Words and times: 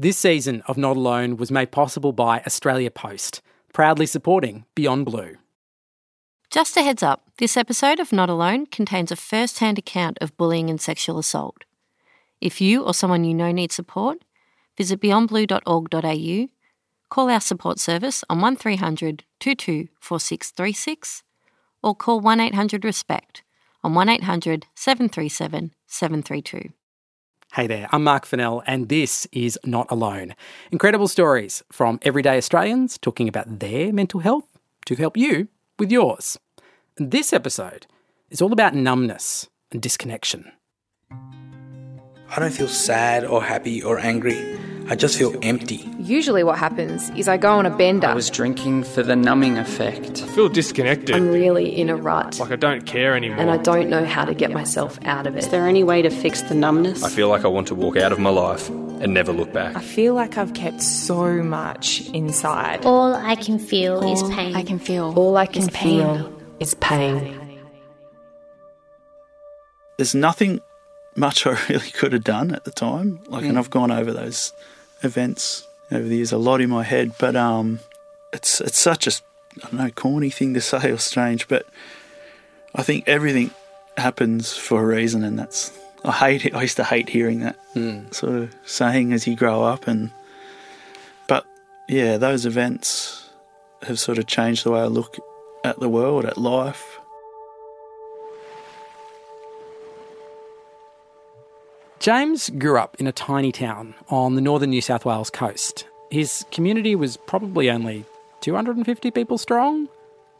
This 0.00 0.16
season 0.16 0.62
of 0.66 0.78
Not 0.78 0.96
Alone 0.96 1.36
was 1.36 1.50
made 1.50 1.72
possible 1.72 2.12
by 2.14 2.40
Australia 2.46 2.90
Post, 2.90 3.42
proudly 3.74 4.06
supporting 4.06 4.64
Beyond 4.74 5.04
Blue. 5.04 5.36
Just 6.48 6.74
a 6.78 6.82
heads 6.82 7.02
up 7.02 7.24
this 7.36 7.54
episode 7.54 8.00
of 8.00 8.10
Not 8.10 8.30
Alone 8.30 8.64
contains 8.64 9.12
a 9.12 9.16
first 9.16 9.58
hand 9.58 9.78
account 9.78 10.16
of 10.22 10.34
bullying 10.38 10.70
and 10.70 10.80
sexual 10.80 11.18
assault. 11.18 11.64
If 12.40 12.62
you 12.62 12.82
or 12.82 12.94
someone 12.94 13.24
you 13.24 13.34
know 13.34 13.52
needs 13.52 13.74
support, 13.74 14.24
visit 14.78 15.02
beyondblue.org.au, 15.02 16.48
call 17.10 17.28
our 17.28 17.40
support 17.42 17.78
service 17.78 18.24
on 18.30 18.40
1300 18.40 19.24
224636, 19.38 21.24
or 21.82 21.94
call 21.94 22.20
1 22.20 22.40
800 22.40 22.86
RESPECT 22.86 23.42
on 23.84 23.92
1800 23.92 24.66
737 24.74 25.74
732. 25.86 26.72
Hey 27.54 27.66
there, 27.66 27.88
I'm 27.90 28.04
Mark 28.04 28.26
Fennell, 28.26 28.62
and 28.64 28.88
this 28.88 29.26
is 29.32 29.58
Not 29.64 29.90
Alone. 29.90 30.36
Incredible 30.70 31.08
stories 31.08 31.64
from 31.72 31.98
everyday 32.02 32.36
Australians 32.36 32.96
talking 32.96 33.26
about 33.26 33.58
their 33.58 33.92
mental 33.92 34.20
health 34.20 34.46
to 34.86 34.94
help 34.94 35.16
you 35.16 35.48
with 35.76 35.90
yours. 35.90 36.38
And 36.96 37.10
this 37.10 37.32
episode 37.32 37.88
is 38.30 38.40
all 38.40 38.52
about 38.52 38.76
numbness 38.76 39.48
and 39.72 39.82
disconnection. 39.82 40.52
I 41.10 42.38
don't 42.38 42.52
feel 42.52 42.68
sad 42.68 43.24
or 43.24 43.42
happy 43.42 43.82
or 43.82 43.98
angry. 43.98 44.56
I 44.90 44.96
just 44.96 45.16
feel 45.16 45.32
empty. 45.40 45.88
Usually, 46.00 46.42
what 46.42 46.58
happens 46.58 47.10
is 47.10 47.28
I 47.28 47.36
go 47.36 47.52
on 47.52 47.64
a 47.64 47.70
bender. 47.70 48.08
I 48.08 48.14
was 48.14 48.28
drinking 48.28 48.82
for 48.82 49.04
the 49.04 49.14
numbing 49.14 49.56
effect. 49.56 50.20
I 50.20 50.26
feel 50.26 50.48
disconnected. 50.48 51.14
I'm 51.14 51.28
really 51.28 51.78
in 51.78 51.88
a 51.88 51.94
rut. 51.94 52.40
Like 52.40 52.50
I 52.50 52.56
don't 52.56 52.84
care 52.86 53.14
anymore. 53.14 53.38
And 53.38 53.52
I 53.52 53.56
don't 53.58 53.88
know 53.88 54.04
how 54.04 54.24
to 54.24 54.34
get 54.34 54.50
myself 54.50 54.98
out 55.04 55.28
of 55.28 55.36
it. 55.36 55.38
Is 55.38 55.48
there 55.50 55.68
any 55.68 55.84
way 55.84 56.02
to 56.02 56.10
fix 56.10 56.42
the 56.42 56.56
numbness? 56.56 57.04
I 57.04 57.08
feel 57.08 57.28
like 57.28 57.44
I 57.44 57.46
want 57.46 57.68
to 57.68 57.76
walk 57.76 57.98
out 57.98 58.10
of 58.10 58.18
my 58.18 58.30
life 58.30 58.68
and 58.68 59.14
never 59.14 59.32
look 59.32 59.52
back. 59.52 59.76
I 59.76 59.80
feel 59.80 60.14
like 60.14 60.36
I've 60.36 60.54
kept 60.54 60.82
so 60.82 61.40
much 61.40 62.00
inside. 62.10 62.84
All 62.84 63.14
I 63.14 63.36
can 63.36 63.60
feel 63.60 64.02
All 64.02 64.12
is 64.12 64.34
pain. 64.34 64.56
I 64.56 64.64
can 64.64 64.80
feel. 64.80 65.16
All 65.16 65.36
I 65.36 65.46
can 65.46 65.62
is 65.62 65.68
feel 65.68 66.16
pain. 66.16 66.46
is 66.58 66.74
pain. 66.74 67.60
There's 69.98 70.16
nothing 70.16 70.60
much 71.14 71.46
I 71.46 71.56
really 71.68 71.90
could 71.92 72.12
have 72.12 72.24
done 72.24 72.52
at 72.52 72.64
the 72.64 72.72
time. 72.72 73.20
Like, 73.28 73.44
mm. 73.44 73.50
and 73.50 73.58
I've 73.58 73.70
gone 73.70 73.92
over 73.92 74.12
those 74.12 74.52
events 75.02 75.66
over 75.90 76.06
the 76.06 76.16
years 76.16 76.32
a 76.32 76.38
lot 76.38 76.60
in 76.60 76.70
my 76.70 76.82
head, 76.82 77.12
but 77.18 77.36
um, 77.36 77.80
it's 78.32 78.60
it's 78.60 78.78
such 78.78 79.06
a 79.06 79.10
I 79.64 79.70
don't 79.70 79.72
know 79.74 79.90
corny 79.90 80.30
thing 80.30 80.54
to 80.54 80.60
say 80.60 80.90
or 80.90 80.98
strange, 80.98 81.48
but 81.48 81.66
I 82.74 82.82
think 82.82 83.08
everything 83.08 83.50
happens 83.96 84.56
for 84.56 84.82
a 84.82 84.86
reason, 84.86 85.24
and 85.24 85.38
that's 85.38 85.76
I 86.04 86.12
hate 86.12 86.46
it. 86.46 86.54
I 86.54 86.62
used 86.62 86.76
to 86.76 86.84
hate 86.84 87.08
hearing 87.08 87.40
that 87.40 87.56
mm. 87.74 88.12
sort 88.14 88.34
of 88.34 88.54
saying 88.64 89.12
as 89.12 89.26
you 89.26 89.36
grow 89.36 89.62
up, 89.62 89.86
and 89.86 90.10
but 91.26 91.44
yeah, 91.88 92.16
those 92.16 92.46
events 92.46 93.28
have 93.82 93.98
sort 93.98 94.18
of 94.18 94.26
changed 94.26 94.64
the 94.64 94.70
way 94.70 94.80
I 94.80 94.86
look 94.86 95.18
at 95.64 95.80
the 95.80 95.88
world, 95.88 96.24
at 96.24 96.38
life. 96.38 96.89
James 102.00 102.48
grew 102.48 102.78
up 102.78 102.96
in 102.98 103.06
a 103.06 103.12
tiny 103.12 103.52
town 103.52 103.94
on 104.08 104.34
the 104.34 104.40
northern 104.40 104.70
New 104.70 104.80
South 104.80 105.04
Wales 105.04 105.28
coast. 105.28 105.86
His 106.10 106.46
community 106.50 106.94
was 106.96 107.18
probably 107.18 107.70
only 107.70 108.06
250 108.40 109.10
people 109.10 109.36
strong, 109.36 109.86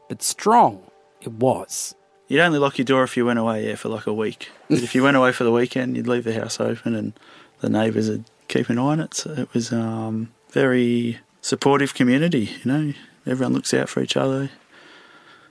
but 0.08 0.22
strong 0.22 0.82
it 1.20 1.32
was. 1.32 1.94
You'd 2.28 2.40
only 2.40 2.58
lock 2.58 2.78
your 2.78 2.86
door 2.86 3.04
if 3.04 3.14
you 3.14 3.26
went 3.26 3.38
away, 3.38 3.68
yeah, 3.68 3.74
for 3.74 3.90
like 3.90 4.06
a 4.06 4.14
week. 4.14 4.48
If 4.70 4.94
you 4.94 5.02
went 5.02 5.18
away 5.18 5.32
for 5.32 5.44
the 5.44 5.52
weekend, 5.52 5.98
you'd 5.98 6.06
leave 6.06 6.24
the 6.24 6.32
house 6.32 6.58
open 6.58 6.94
and 6.94 7.12
the 7.60 7.68
neighbours 7.68 8.08
would 8.08 8.24
keep 8.48 8.70
an 8.70 8.78
eye 8.78 8.82
on 8.82 9.00
it. 9.00 9.12
So 9.12 9.32
it 9.32 9.52
was 9.52 9.70
um, 9.70 10.32
very 10.52 11.18
supportive 11.42 11.92
community, 11.92 12.52
you 12.64 12.72
know. 12.72 12.94
Everyone 13.26 13.52
looks 13.52 13.74
out 13.74 13.90
for 13.90 14.00
each 14.00 14.16
other. 14.16 14.48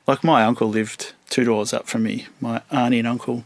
Like 0.08 0.24
my 0.24 0.44
uncle 0.44 0.70
lived 0.70 1.14
two 1.30 1.44
doors 1.44 1.72
up 1.72 1.86
from 1.86 2.02
me. 2.02 2.26
My 2.42 2.64
auntie 2.72 2.98
and 2.98 3.08
uncle 3.08 3.46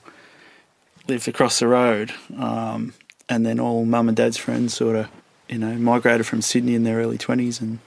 lived 1.08 1.28
across 1.28 1.60
the 1.60 1.68
road, 1.68 2.14
um, 2.38 2.94
and 3.30 3.46
then 3.46 3.60
all 3.60 3.86
mum 3.86 4.08
and 4.08 4.18
dad's 4.18 4.38
friends 4.38 4.74
sort 4.74 4.96
of, 4.96 5.08
you 5.50 5.58
know, 5.58 5.74
migrated 5.76 6.26
from 6.26 6.42
Sydney 6.42 6.76
in 6.76 6.84
their 6.84 6.98
early 6.98 7.18
twenties 7.18 7.62
and 7.62 7.80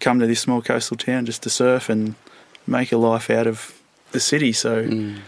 come 0.00 0.18
to 0.18 0.26
this 0.26 0.40
small 0.40 0.62
coastal 0.62 0.96
town 0.96 1.26
just 1.26 1.42
to 1.42 1.50
surf 1.50 1.88
and 1.88 2.14
make 2.66 2.92
a 2.92 2.96
life 2.96 3.30
out 3.30 3.46
of 3.46 3.80
the 4.12 4.20
city. 4.20 4.52
So 4.52 4.84
mm. 4.84 5.18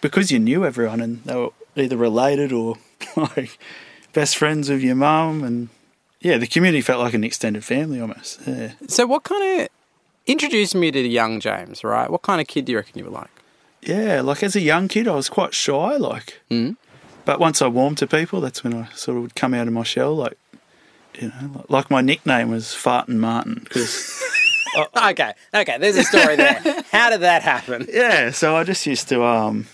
because 0.00 0.30
you 0.30 0.38
knew 0.38 0.64
everyone 0.64 1.00
and 1.00 1.22
they 1.24 1.34
were 1.34 1.50
either 1.76 1.96
related 1.96 2.52
or 2.52 2.76
like 3.16 3.58
best 4.12 4.36
friends 4.36 4.68
of 4.68 4.82
your 4.82 4.94
mum, 4.94 5.44
and 5.44 5.68
yeah, 6.20 6.38
the 6.38 6.46
community 6.46 6.82
felt 6.82 7.00
like 7.00 7.14
an 7.14 7.24
extended 7.24 7.64
family 7.64 8.00
almost. 8.00 8.40
Yeah. 8.46 8.72
So 8.88 9.06
what 9.06 9.24
kind 9.24 9.62
of 9.62 9.68
introduced 10.26 10.74
me 10.74 10.90
to 10.90 11.00
young 11.00 11.40
James? 11.40 11.82
Right, 11.82 12.10
what 12.10 12.22
kind 12.22 12.40
of 12.40 12.46
kid 12.46 12.66
do 12.66 12.72
you 12.72 12.78
reckon 12.78 12.98
you 12.98 13.04
were 13.04 13.10
like? 13.10 13.30
Yeah, 13.82 14.20
like 14.20 14.42
as 14.42 14.54
a 14.54 14.60
young 14.60 14.88
kid, 14.88 15.08
I 15.08 15.14
was 15.14 15.28
quite 15.28 15.54
shy. 15.54 15.96
Like, 15.96 16.40
mm. 16.50 16.76
but 17.24 17.40
once 17.40 17.60
I 17.60 17.66
warmed 17.66 17.98
to 17.98 18.06
people, 18.06 18.40
that's 18.40 18.62
when 18.62 18.74
I 18.74 18.88
sort 18.94 19.16
of 19.16 19.22
would 19.22 19.34
come 19.34 19.54
out 19.54 19.66
of 19.66 19.72
my 19.72 19.82
shell. 19.82 20.14
Like, 20.14 20.38
you 21.18 21.28
know, 21.28 21.64
like 21.68 21.90
my 21.90 22.00
nickname 22.00 22.50
was 22.50 22.74
Fart 22.74 23.08
and 23.08 23.20
Martin 23.20 23.60
because. 23.64 24.22
okay, 24.96 25.32
okay. 25.52 25.78
There's 25.78 25.96
a 25.96 26.04
story 26.04 26.36
there. 26.36 26.84
How 26.92 27.10
did 27.10 27.20
that 27.20 27.42
happen? 27.42 27.86
Yeah, 27.92 28.30
so 28.30 28.56
I 28.56 28.64
just 28.64 28.86
used 28.86 29.08
to. 29.08 29.24
um 29.24 29.66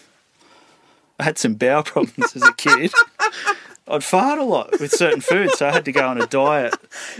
I 1.20 1.24
had 1.24 1.38
some 1.38 1.54
bowel 1.54 1.82
problems 1.82 2.34
as 2.34 2.42
a 2.42 2.52
kid. 2.52 2.92
I'd 3.88 4.04
fart 4.04 4.38
a 4.38 4.44
lot 4.44 4.78
with 4.80 4.92
certain 4.92 5.20
foods, 5.20 5.58
so 5.58 5.66
I 5.66 5.72
had 5.72 5.84
to 5.86 5.92
go 5.92 6.06
on 6.06 6.20
a 6.20 6.26
diet. 6.26 6.74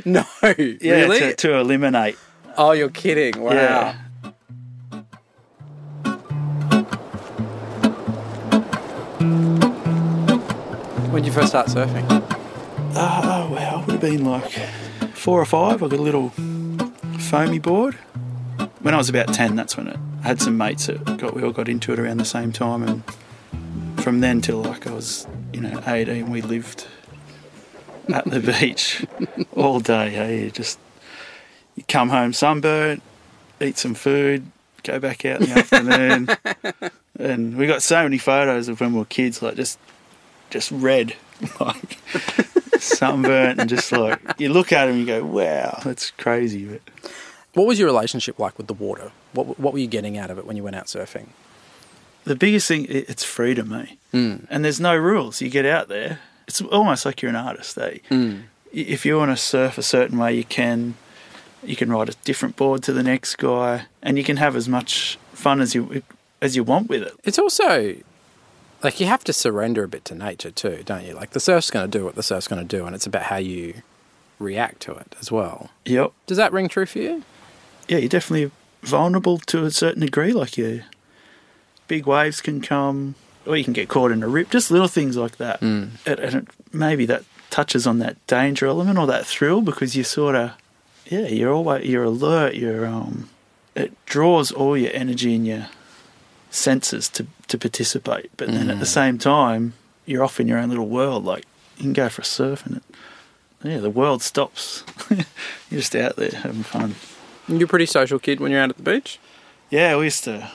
No, 0.04 0.24
yeah, 0.42 0.56
really? 0.90 1.18
to, 1.18 1.34
to 1.34 1.54
eliminate. 1.56 2.18
Oh, 2.56 2.72
you're 2.72 2.90
kidding! 2.90 3.40
Wow. 3.40 3.52
Yeah. 3.52 3.98
When 11.18 11.24
did 11.24 11.34
you 11.34 11.40
first 11.40 11.48
start 11.48 11.66
surfing? 11.66 12.06
Oh, 12.94 13.50
well, 13.52 13.80
it 13.80 13.86
would 13.86 13.92
have 13.94 14.00
been 14.00 14.24
like 14.24 14.52
four 15.14 15.40
or 15.40 15.44
five. 15.44 15.82
I 15.82 15.88
got 15.88 15.98
a 15.98 16.02
little 16.02 16.28
foamy 17.18 17.58
board. 17.58 17.96
When 18.82 18.94
I 18.94 18.98
was 18.98 19.08
about 19.08 19.34
10, 19.34 19.56
that's 19.56 19.76
when 19.76 19.88
it 19.88 19.96
I 20.22 20.28
had 20.28 20.40
some 20.40 20.56
mates 20.56 20.86
that 20.86 21.16
got, 21.18 21.34
we 21.34 21.42
all 21.42 21.50
got 21.50 21.68
into 21.68 21.92
it 21.92 21.98
around 21.98 22.18
the 22.18 22.24
same 22.24 22.52
time. 22.52 22.84
And 22.84 24.00
from 24.00 24.20
then 24.20 24.40
till 24.40 24.62
like 24.62 24.86
I 24.86 24.92
was, 24.92 25.26
you 25.52 25.60
know, 25.60 25.82
18, 25.88 26.30
we 26.30 26.40
lived 26.40 26.86
at 28.14 28.24
the 28.26 28.38
beach 28.60 29.04
all 29.56 29.80
day. 29.80 30.10
Hey, 30.10 30.44
you 30.44 30.50
just 30.52 30.78
you 31.74 31.82
come 31.88 32.10
home 32.10 32.32
sunburnt, 32.32 33.02
eat 33.60 33.76
some 33.76 33.94
food, 33.94 34.46
go 34.84 35.00
back 35.00 35.24
out 35.24 35.40
in 35.40 35.48
the 35.48 35.58
afternoon. 35.58 36.92
and 37.18 37.56
we 37.56 37.66
got 37.66 37.82
so 37.82 38.04
many 38.04 38.18
photos 38.18 38.68
of 38.68 38.80
when 38.80 38.92
we 38.92 39.00
were 39.00 39.04
kids, 39.04 39.42
like 39.42 39.56
just 39.56 39.80
just 40.50 40.70
red, 40.70 41.14
like 41.60 41.98
sunburnt, 42.78 43.60
and 43.60 43.68
just 43.68 43.92
like 43.92 44.20
you 44.38 44.48
look 44.50 44.72
at 44.72 44.88
and 44.88 44.98
you 44.98 45.06
go, 45.06 45.24
"Wow, 45.24 45.80
that's 45.84 46.10
crazy." 46.12 46.64
But 46.66 46.80
what 47.54 47.66
was 47.66 47.78
your 47.78 47.88
relationship 47.88 48.38
like 48.38 48.56
with 48.58 48.66
the 48.66 48.74
water? 48.74 49.12
What 49.32 49.58
what 49.58 49.72
were 49.72 49.78
you 49.78 49.86
getting 49.86 50.18
out 50.18 50.30
of 50.30 50.38
it 50.38 50.46
when 50.46 50.56
you 50.56 50.62
went 50.62 50.76
out 50.76 50.86
surfing? 50.86 51.28
The 52.24 52.36
biggest 52.36 52.68
thing, 52.68 52.86
it's 52.90 53.24
freedom, 53.24 53.72
eh? 53.72 53.86
Mm. 54.12 54.46
And 54.50 54.64
there's 54.64 54.80
no 54.80 54.94
rules. 54.94 55.40
You 55.40 55.48
get 55.48 55.64
out 55.64 55.88
there. 55.88 56.20
It's 56.46 56.60
almost 56.60 57.06
like 57.06 57.22
you're 57.22 57.30
an 57.30 57.36
artist, 57.36 57.78
eh? 57.78 57.98
Mm. 58.10 58.42
If 58.70 59.06
you 59.06 59.16
want 59.16 59.30
to 59.30 59.36
surf 59.36 59.78
a 59.78 59.82
certain 59.82 60.18
way, 60.18 60.34
you 60.34 60.44
can. 60.44 60.94
You 61.64 61.74
can 61.74 61.90
ride 61.90 62.08
a 62.08 62.14
different 62.24 62.54
board 62.54 62.84
to 62.84 62.92
the 62.92 63.02
next 63.02 63.36
guy, 63.36 63.86
and 64.00 64.16
you 64.16 64.22
can 64.22 64.36
have 64.36 64.54
as 64.54 64.68
much 64.68 65.18
fun 65.32 65.60
as 65.60 65.74
you 65.74 66.02
as 66.40 66.54
you 66.54 66.62
want 66.62 66.88
with 66.88 67.02
it. 67.02 67.14
It's 67.24 67.38
also 67.38 67.96
like 68.82 69.00
you 69.00 69.06
have 69.06 69.24
to 69.24 69.32
surrender 69.32 69.84
a 69.84 69.88
bit 69.88 70.04
to 70.06 70.14
nature 70.14 70.50
too, 70.50 70.82
don't 70.84 71.04
you? 71.04 71.14
Like 71.14 71.30
the 71.30 71.40
surf's 71.40 71.70
going 71.70 71.90
to 71.90 71.98
do 71.98 72.04
what 72.04 72.14
the 72.14 72.22
surf's 72.22 72.48
going 72.48 72.66
to 72.66 72.76
do, 72.76 72.86
and 72.86 72.94
it's 72.94 73.06
about 73.06 73.22
how 73.22 73.36
you 73.36 73.82
react 74.38 74.80
to 74.82 74.92
it 74.92 75.14
as 75.20 75.32
well. 75.32 75.70
Yep. 75.84 76.12
Does 76.26 76.36
that 76.36 76.52
ring 76.52 76.68
true 76.68 76.86
for 76.86 76.98
you? 76.98 77.22
Yeah, 77.88 77.98
you're 77.98 78.08
definitely 78.08 78.50
vulnerable 78.82 79.38
to 79.38 79.64
a 79.64 79.70
certain 79.70 80.02
degree. 80.02 80.32
Like 80.32 80.56
you, 80.56 80.82
big 81.88 82.06
waves 82.06 82.40
can 82.40 82.60
come, 82.60 83.14
or 83.46 83.56
you 83.56 83.64
can 83.64 83.72
get 83.72 83.88
caught 83.88 84.12
in 84.12 84.22
a 84.22 84.28
rip. 84.28 84.50
Just 84.50 84.70
little 84.70 84.88
things 84.88 85.16
like 85.16 85.36
that, 85.38 85.60
mm. 85.60 85.90
and, 86.06 86.18
and 86.20 86.34
it, 86.34 86.48
maybe 86.72 87.06
that 87.06 87.24
touches 87.50 87.86
on 87.86 87.98
that 87.98 88.24
danger 88.26 88.66
element 88.66 88.98
or 88.98 89.06
that 89.06 89.26
thrill 89.26 89.62
because 89.62 89.96
you 89.96 90.04
sort 90.04 90.34
of, 90.34 90.52
yeah, 91.06 91.26
you're 91.26 91.52
always 91.52 91.86
you're 91.86 92.04
alert. 92.04 92.54
You're 92.54 92.86
um, 92.86 93.30
it 93.74 93.92
draws 94.06 94.52
all 94.52 94.76
your 94.76 94.92
energy 94.92 95.34
and 95.34 95.46
your 95.46 95.66
senses 96.50 97.08
to 97.10 97.26
to 97.48 97.58
participate. 97.58 98.30
But 98.36 98.48
then 98.48 98.66
Mm. 98.68 98.72
at 98.72 98.80
the 98.80 98.86
same 98.86 99.18
time, 99.18 99.72
you're 100.06 100.22
off 100.24 100.38
in 100.40 100.48
your 100.48 100.58
own 100.58 100.68
little 100.68 100.88
world. 100.88 101.24
Like 101.24 101.44
you 101.76 101.84
can 101.84 101.92
go 101.92 102.08
for 102.08 102.22
a 102.22 102.24
surf 102.24 102.64
and 102.66 102.76
it, 102.78 102.82
yeah, 103.64 103.78
the 103.78 103.90
world 103.90 104.22
stops. 104.22 104.84
you're 105.10 105.80
just 105.80 105.94
out 105.96 106.16
there 106.16 106.30
having 106.30 106.62
fun. 106.62 106.94
You're 107.48 107.64
a 107.64 107.68
pretty 107.68 107.86
social 107.86 108.18
kid 108.18 108.40
when 108.40 108.50
you're 108.52 108.60
out 108.60 108.70
at 108.70 108.76
the 108.76 108.82
beach. 108.82 109.18
Yeah, 109.70 109.96
we 109.96 110.04
used 110.04 110.24
to. 110.24 110.50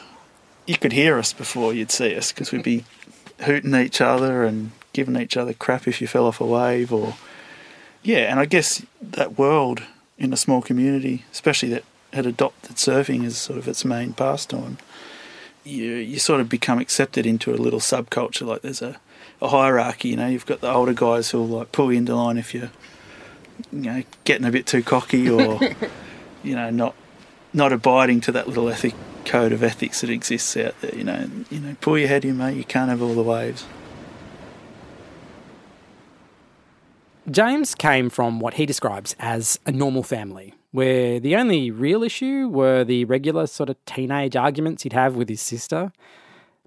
You 0.67 0.77
could 0.77 0.93
hear 0.93 1.17
us 1.17 1.33
before 1.33 1.73
you'd 1.73 1.91
see 1.91 2.15
us 2.15 2.31
because 2.31 2.51
we'd 2.51 2.63
be 2.63 2.85
hooting 3.41 3.73
each 3.75 3.99
other 3.99 4.43
and 4.43 4.71
giving 4.93 5.15
each 5.17 5.35
other 5.35 5.53
crap 5.53 5.87
if 5.87 5.99
you 6.01 6.07
fell 6.07 6.25
off 6.27 6.39
a 6.39 6.45
wave 6.45 6.93
or 6.93 7.15
yeah, 8.03 8.29
and 8.29 8.39
I 8.39 8.45
guess 8.45 8.83
that 9.01 9.37
world 9.37 9.81
in 10.17 10.31
a 10.33 10.37
small 10.37 10.61
community, 10.61 11.25
especially 11.31 11.69
that 11.69 11.83
had 12.13 12.25
adopted 12.25 12.75
surfing 12.75 13.25
as 13.25 13.37
sort 13.37 13.57
of 13.57 13.67
its 13.67 13.83
main 13.83 14.13
pastime, 14.13 14.77
you 15.63 15.93
you 15.93 16.19
sort 16.19 16.41
of 16.41 16.49
become 16.49 16.79
accepted 16.79 17.25
into 17.25 17.53
a 17.53 17.57
little 17.57 17.79
subculture. 17.79 18.45
Like 18.45 18.61
there's 18.61 18.81
a, 18.81 18.99
a 19.41 19.49
hierarchy. 19.49 20.09
You 20.09 20.17
know, 20.17 20.27
you've 20.27 20.45
got 20.45 20.61
the 20.61 20.71
older 20.71 20.93
guys 20.93 21.31
who'll 21.31 21.47
like 21.47 21.71
pull 21.71 21.91
you 21.91 21.97
into 21.99 22.15
line 22.15 22.37
if 22.37 22.53
you're, 22.53 22.71
you 23.71 23.81
know, 23.81 24.03
getting 24.23 24.45
a 24.45 24.51
bit 24.51 24.65
too 24.65 24.83
cocky 24.83 25.29
or, 25.29 25.59
you 26.43 26.55
know, 26.55 26.69
not 26.69 26.95
not 27.53 27.71
abiding 27.71 28.21
to 28.21 28.31
that 28.31 28.47
little 28.47 28.69
ethic 28.69 28.93
code 29.25 29.53
of 29.53 29.63
ethics 29.63 30.01
that 30.01 30.09
exists 30.09 30.55
out 30.57 30.79
there. 30.81 30.95
You 30.95 31.03
know, 31.03 31.29
you 31.49 31.59
know, 31.59 31.75
pull 31.81 31.97
your 31.97 32.07
head 32.07 32.25
in, 32.25 32.37
mate. 32.37 32.57
You 32.57 32.65
can't 32.65 32.89
have 32.89 33.01
all 33.01 33.13
the 33.13 33.23
waves. 33.23 33.65
James 37.31 37.73
came 37.73 38.09
from 38.09 38.41
what 38.41 38.55
he 38.55 38.65
describes 38.65 39.15
as 39.17 39.57
a 39.65 39.71
normal 39.71 40.03
family, 40.03 40.53
where 40.73 41.19
the 41.19 41.35
only 41.35 41.69
real 41.69 42.03
issue 42.03 42.49
were 42.49 42.83
the 42.83 43.05
regular 43.05 43.45
sort 43.45 43.69
of 43.69 43.77
teenage 43.85 44.35
arguments 44.35 44.81
he'd 44.81 44.91
have 44.91 45.15
with 45.15 45.29
his 45.29 45.39
sister. 45.39 45.93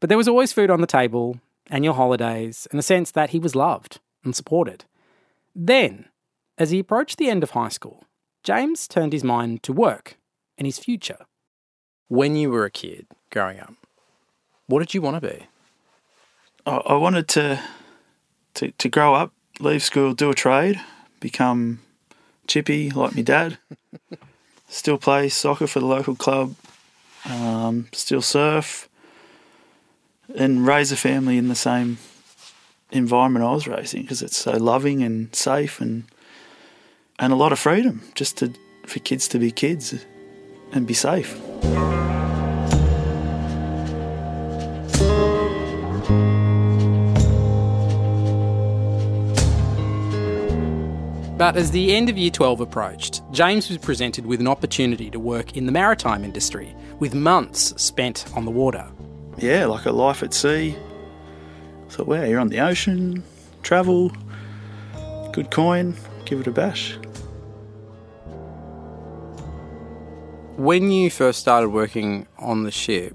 But 0.00 0.08
there 0.08 0.16
was 0.16 0.28
always 0.28 0.52
food 0.52 0.70
on 0.70 0.80
the 0.80 0.86
table, 0.86 1.40
annual 1.70 1.94
holidays, 1.94 2.68
and 2.70 2.78
a 2.78 2.84
sense 2.84 3.10
that 3.10 3.30
he 3.30 3.40
was 3.40 3.56
loved 3.56 3.98
and 4.22 4.34
supported. 4.34 4.84
Then, 5.56 6.06
as 6.56 6.70
he 6.70 6.78
approached 6.78 7.18
the 7.18 7.28
end 7.28 7.42
of 7.42 7.50
high 7.50 7.68
school, 7.68 8.04
James 8.44 8.86
turned 8.86 9.12
his 9.12 9.24
mind 9.24 9.64
to 9.64 9.72
work 9.72 10.16
and 10.56 10.66
his 10.66 10.78
future. 10.78 11.26
When 12.06 12.36
you 12.36 12.50
were 12.50 12.64
a 12.64 12.70
kid 12.70 13.08
growing 13.30 13.58
up, 13.58 13.74
what 14.68 14.78
did 14.78 14.94
you 14.94 15.02
want 15.02 15.20
to 15.20 15.28
be? 15.28 15.46
I, 16.64 16.76
I 16.76 16.94
wanted 16.94 17.26
to, 17.28 17.60
to 18.54 18.70
to 18.70 18.88
grow 18.88 19.14
up, 19.14 19.32
leave 19.58 19.82
school, 19.82 20.14
do 20.14 20.30
a 20.30 20.34
trade, 20.34 20.80
become 21.18 21.80
chippy 22.46 22.90
like 22.90 23.14
my 23.14 23.22
dad. 23.22 23.58
still 24.69 24.98
play 24.98 25.28
soccer 25.28 25.66
for 25.66 25.81
the 25.81 25.87
local 25.87 26.14
club. 26.14 26.54
Um, 27.25 27.88
still 27.93 28.22
surf, 28.22 28.88
and 30.37 30.66
raise 30.66 30.93
a 30.93 30.96
family 30.96 31.38
in 31.38 31.48
the 31.48 31.54
same 31.54 31.98
environment 32.93 33.44
I 33.44 33.52
was 33.52 33.66
raising 33.66 34.02
because 34.02 34.22
it's 34.22 34.37
so 34.37 34.52
loving 34.52 35.02
and 35.02 35.34
safe 35.34 35.81
and 35.81 36.04
and 37.19 37.32
a 37.32 37.37
lot 37.37 37.50
of 37.52 37.58
freedom 37.58 38.02
just 38.14 38.37
to 38.38 38.52
for 38.87 39.00
kids 39.00 39.26
to 39.28 39.38
be 39.38 39.50
kids 39.50 39.94
and 40.72 40.87
be 40.87 40.94
safe. 40.94 41.37
But 51.46 51.56
as 51.56 51.70
the 51.70 51.94
end 51.94 52.08
of 52.08 52.19
Year 52.19 52.32
12 52.32 52.60
approached, 52.60 53.22
James 53.31 53.69
was 53.69 53.78
presented 53.78 54.26
with 54.26 54.40
an 54.40 54.48
opportunity 54.48 55.10
to 55.10 55.20
work 55.20 55.56
in 55.56 55.64
the 55.64 55.70
maritime 55.70 56.25
industry, 56.25 56.75
with 56.98 57.14
months 57.14 57.72
spent 57.81 58.25
on 58.34 58.44
the 58.44 58.50
water. 58.50 58.84
Yeah, 59.38 59.66
like 59.66 59.87
a 59.87 59.93
life 59.93 60.25
at 60.25 60.34
sea. 60.34 60.75
I 60.75 61.88
thought, 61.88 62.08
wow, 62.08 62.25
you're 62.25 62.40
on 62.40 62.48
the 62.48 62.58
ocean, 62.58 63.22
travel, 63.62 64.10
good 65.32 65.52
coin, 65.52 65.94
give 66.25 66.40
it 66.40 66.48
a 66.48 66.50
bash. 66.50 66.98
When 70.56 70.90
you 70.90 71.10
first 71.10 71.38
started 71.38 71.69
working 71.69 72.26
on 72.38 72.64
the 72.64 72.72
ship, 72.72 73.14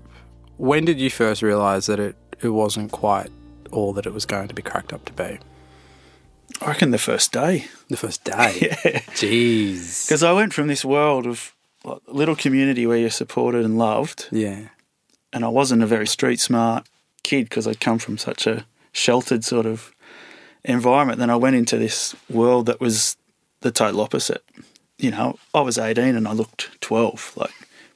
when 0.55 0.85
did 0.85 1.01
you 1.01 1.09
first 1.09 1.41
realise 1.41 1.87
that 1.87 1.99
it, 1.99 2.15
it 2.41 2.47
wasn't 2.47 2.93
quite 2.93 3.29
all 3.73 3.91
that 3.91 4.05
it 4.05 4.13
was 4.13 4.25
going 4.25 4.47
to 4.47 4.53
be 4.53 4.61
cracked 4.61 4.93
up 4.93 5.03
to 5.03 5.11
be? 5.11 5.37
I 6.61 6.67
reckon 6.67 6.91
the 6.91 6.97
first 6.97 7.31
day. 7.31 7.65
The 7.89 7.97
first 7.97 8.23
day? 8.23 8.33
yeah. 8.83 8.99
Jeez. 9.11 10.07
Because 10.07 10.23
I 10.23 10.33
went 10.33 10.53
from 10.53 10.67
this 10.67 10.83
world 10.83 11.27
of 11.27 11.53
like, 11.83 11.99
little 12.07 12.35
community 12.35 12.85
where 12.85 12.97
you're 12.97 13.09
supported 13.09 13.65
and 13.65 13.77
loved. 13.77 14.27
Yeah. 14.31 14.69
And 15.33 15.45
I 15.45 15.47
wasn't 15.47 15.83
a 15.83 15.87
very 15.87 16.07
street 16.07 16.39
smart 16.39 16.85
kid 17.23 17.49
because 17.49 17.67
I'd 17.67 17.79
come 17.79 17.99
from 17.99 18.17
such 18.17 18.47
a 18.47 18.65
sheltered 18.91 19.43
sort 19.43 19.65
of 19.65 19.93
environment. 20.63 21.19
Then 21.19 21.29
I 21.29 21.35
went 21.35 21.55
into 21.55 21.77
this 21.77 22.15
world 22.29 22.65
that 22.65 22.81
was 22.81 23.17
the 23.61 23.71
total 23.71 24.01
opposite. 24.01 24.43
You 24.97 25.11
know, 25.11 25.37
I 25.53 25.61
was 25.61 25.77
18 25.77 26.15
and 26.15 26.27
I 26.27 26.33
looked 26.33 26.79
12, 26.81 27.33
like 27.35 27.51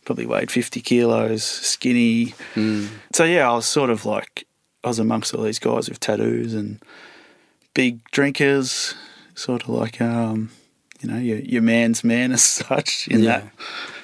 probably 0.05 0.25
weighed 0.25 0.51
50 0.51 0.81
kilos, 0.81 1.43
skinny. 1.43 2.33
Mm. 2.53 2.89
So, 3.13 3.25
yeah, 3.25 3.49
I 3.49 3.55
was 3.55 3.65
sort 3.65 3.89
of 3.89 4.05
like, 4.05 4.47
I 4.83 4.87
was 4.87 4.99
amongst 4.99 5.33
all 5.33 5.43
these 5.43 5.59
guys 5.59 5.89
with 5.89 5.99
tattoos 5.99 6.53
and 6.53 6.79
big 7.75 8.03
drinkers, 8.09 8.95
sort 9.35 9.63
of 9.63 9.69
like, 9.69 10.01
um, 10.01 10.49
you 11.01 11.09
know, 11.09 11.17
your, 11.19 11.37
your 11.37 11.61
man's 11.61 12.03
man 12.03 12.31
as 12.31 12.41
such 12.41 13.07
in 13.07 13.21
Yeah. 13.21 13.41
that 13.41 13.51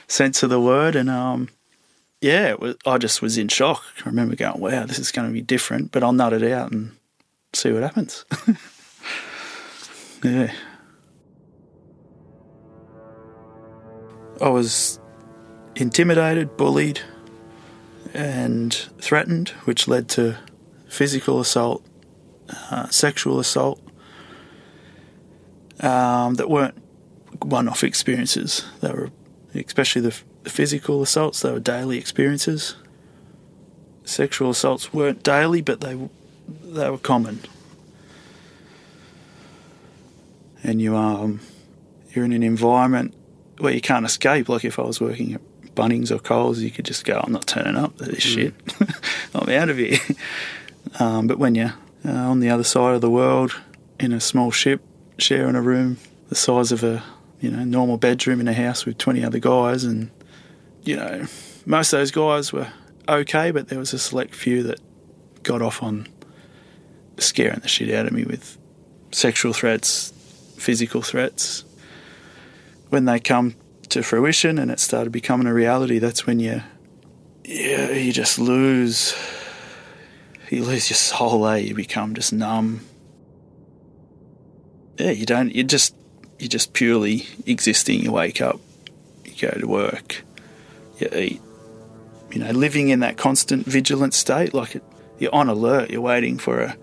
sense 0.08 0.44
of 0.44 0.52
the 0.52 0.62
word. 0.62 0.96
And, 0.96 1.10
um, 1.10 1.50
yeah, 2.22 2.50
it 2.50 2.60
was, 2.60 2.76
I 2.86 3.00
just 3.00 3.22
was 3.24 3.40
in 3.40 3.48
shock. 3.48 3.84
I 4.06 4.10
remember 4.10 4.36
going, 4.36 4.60
wow, 4.62 4.86
this 4.86 5.00
is 5.00 5.12
going 5.12 5.28
to 5.28 5.34
be 5.34 5.42
different, 5.42 5.92
but 5.92 6.04
I'll 6.04 6.14
nut 6.14 6.34
it 6.34 6.44
out 6.52 6.72
and 6.72 6.92
see 7.54 7.72
what 7.72 7.82
happens. 7.82 8.24
yeah. 10.24 10.52
I 14.40 14.50
was 14.50 15.00
intimidated, 15.76 16.58
bullied, 16.58 17.00
and 18.14 18.74
threatened, 19.00 19.50
which 19.66 19.88
led 19.88 20.10
to 20.10 20.38
physical 20.90 21.40
assault, 21.40 21.84
uh, 22.70 22.88
sexual 22.90 23.40
assault, 23.40 23.82
um, 25.80 26.36
that 26.36 26.50
weren't 26.50 26.78
one 27.44 27.68
off 27.68 27.84
experiences. 27.84 28.66
They 28.82 28.92
were, 28.92 29.10
especially 29.54 30.02
the, 30.02 30.16
the 30.44 30.50
physical 30.50 31.02
assaults, 31.02 31.42
they 31.42 31.52
were 31.52 31.60
daily 31.60 31.98
experiences. 31.98 32.76
Sexual 34.04 34.52
assaults 34.52 34.94
weren't 34.94 35.24
daily, 35.24 35.62
but 35.62 35.82
they, 35.82 35.98
they 36.64 36.90
were 36.90 36.98
common. 36.98 37.40
And 40.64 40.82
you, 40.82 40.96
um, 40.96 41.40
you're 42.12 42.26
in 42.26 42.34
an 42.34 42.44
environment 42.44 43.16
where 43.58 43.74
you 43.74 43.82
can't 43.82 44.06
escape. 44.06 44.50
Like 44.50 44.66
if 44.66 44.78
I 44.78 44.84
was 44.84 45.00
working 45.02 45.34
at 45.34 45.42
Bunnings 45.76 46.12
or 46.12 46.20
Coles, 46.20 46.60
you 46.60 46.72
could 46.72 46.86
just 46.86 47.06
go, 47.06 47.22
I'm 47.24 47.32
not 47.32 47.48
turning 47.48 47.78
up 47.78 47.98
to 47.98 48.06
this 48.06 48.24
shit. 48.24 48.54
I'm 49.34 49.50
out 49.50 49.70
of 49.70 49.78
here. 49.78 50.00
Um, 51.00 51.28
but 51.28 51.38
when 51.38 51.54
you're 51.54 51.76
uh, 52.06 52.12
on 52.12 52.40
the 52.40 52.50
other 52.50 52.64
side 52.64 52.96
of 52.96 53.02
the 53.02 53.10
world 53.10 53.60
in 54.00 54.12
a 54.12 54.20
small 54.20 54.52
ship, 54.52 54.82
sharing 55.18 55.56
a 55.56 55.62
room 55.62 55.98
the 56.30 56.36
size 56.36 56.72
of 56.72 56.84
a 56.84 57.04
you 57.40 57.52
know 57.52 57.64
normal 57.64 57.98
bedroom 57.98 58.40
in 58.40 58.48
a 58.48 58.54
house 58.54 58.86
with 58.86 58.98
20 58.98 59.24
other 59.24 59.40
guys, 59.40 59.84
and 59.84 60.10
you 60.84 60.96
know 60.96 61.26
most 61.66 61.94
of 61.94 62.00
those 62.00 62.12
guys 62.12 62.54
were 62.54 62.72
okay, 63.08 63.52
but 63.52 63.68
there 63.68 63.80
was 63.80 63.94
a 63.94 64.00
select 64.00 64.34
few 64.34 64.64
that 64.64 64.80
got 65.44 65.62
off 65.62 65.84
on 65.84 66.08
scaring 67.18 67.60
the 67.60 67.68
shit 67.68 67.94
out 67.94 68.06
of 68.06 68.14
me 68.14 68.24
with 68.24 68.58
sexual 69.12 69.54
threats, 69.54 70.14
physical 70.58 71.02
threats. 71.02 71.64
When 72.90 73.06
they 73.06 73.20
come 73.20 73.56
to 73.90 74.04
fruition 74.04 74.58
and 74.58 74.72
it 74.72 74.80
started 74.80 75.12
becoming 75.12 75.48
a 75.48 75.54
reality, 75.54 76.00
that's 76.00 76.26
when 76.26 76.40
you, 76.40 76.62
yeah, 77.46 77.92
you 77.92 78.12
just 78.12 78.40
lose, 78.40 79.14
you 80.52 80.64
lose 80.64 80.90
your 80.90 80.98
soul. 80.98 81.48
Eh? 81.48 81.58
You 81.58 81.76
become 81.76 82.14
just 82.14 82.34
numb. 82.34 82.82
Yeah, 84.98 85.12
you 85.12 85.26
don't. 85.26 85.54
You 85.56 85.64
just, 85.64 85.96
you're 86.40 86.50
just 86.50 86.74
purely 86.74 87.28
existing. 87.46 88.02
You 88.02 88.12
wake 88.12 88.42
up, 88.42 88.60
you 89.26 89.34
go 89.50 89.58
to 89.58 89.68
work, 89.68 90.24
you 91.00 91.10
eat. 91.14 91.42
You 92.32 92.40
know, 92.40 92.52
living 92.52 92.90
in 92.90 93.00
that 93.00 93.18
constant 93.18 93.66
vigilant 93.66 94.14
state, 94.14 94.54
like 94.54 94.76
it, 94.76 94.84
you're 95.20 95.34
on 95.34 95.50
alert. 95.50 95.90
You're 95.90 96.02
waiting 96.02 96.38
for 96.38 96.62
a, 96.62 96.78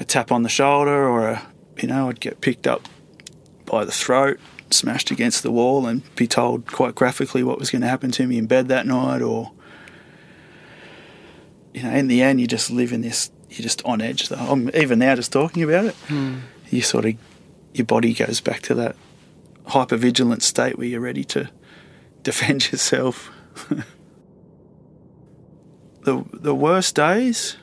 a 0.00 0.04
tap 0.04 0.32
on 0.32 0.42
the 0.42 0.48
shoulder 0.48 1.08
or 1.08 1.28
a, 1.28 1.46
you 1.80 1.88
know, 1.88 2.08
I'd 2.08 2.20
get 2.20 2.40
picked 2.40 2.66
up 2.66 2.88
by 3.66 3.84
the 3.84 3.92
throat 3.92 4.38
smashed 4.70 5.10
against 5.10 5.42
the 5.42 5.50
wall 5.50 5.86
and 5.86 6.02
be 6.16 6.26
told 6.26 6.66
quite 6.66 6.94
graphically 6.94 7.42
what 7.42 7.58
was 7.58 7.70
going 7.70 7.82
to 7.82 7.88
happen 7.88 8.10
to 8.10 8.26
me 8.26 8.38
in 8.38 8.46
bed 8.46 8.68
that 8.68 8.86
night 8.86 9.20
or 9.20 9.52
you 11.74 11.82
know 11.82 11.90
in 11.90 12.08
the 12.08 12.22
end 12.22 12.40
you 12.40 12.46
just 12.46 12.70
live 12.70 12.92
in 12.92 13.00
this 13.02 13.30
you're 13.50 13.62
just 13.62 13.82
on 13.84 14.00
edge 14.00 14.28
though 14.28 14.36
I'm 14.36 14.70
even 14.74 14.98
now 14.98 15.14
just 15.14 15.32
talking 15.32 15.62
about 15.62 15.86
it 15.86 15.94
Hmm. 16.08 16.38
you 16.70 16.82
sort 16.82 17.04
of 17.06 17.14
your 17.74 17.86
body 17.86 18.12
goes 18.14 18.40
back 18.40 18.60
to 18.62 18.74
that 18.76 18.96
hyper 19.66 19.96
vigilant 19.96 20.42
state 20.42 20.76
where 20.78 20.86
you're 20.86 21.00
ready 21.00 21.24
to 21.24 21.48
defend 22.22 22.60
yourself 22.72 23.30
the 26.02 26.24
the 26.32 26.54
worst 26.54 26.94
days 26.94 27.56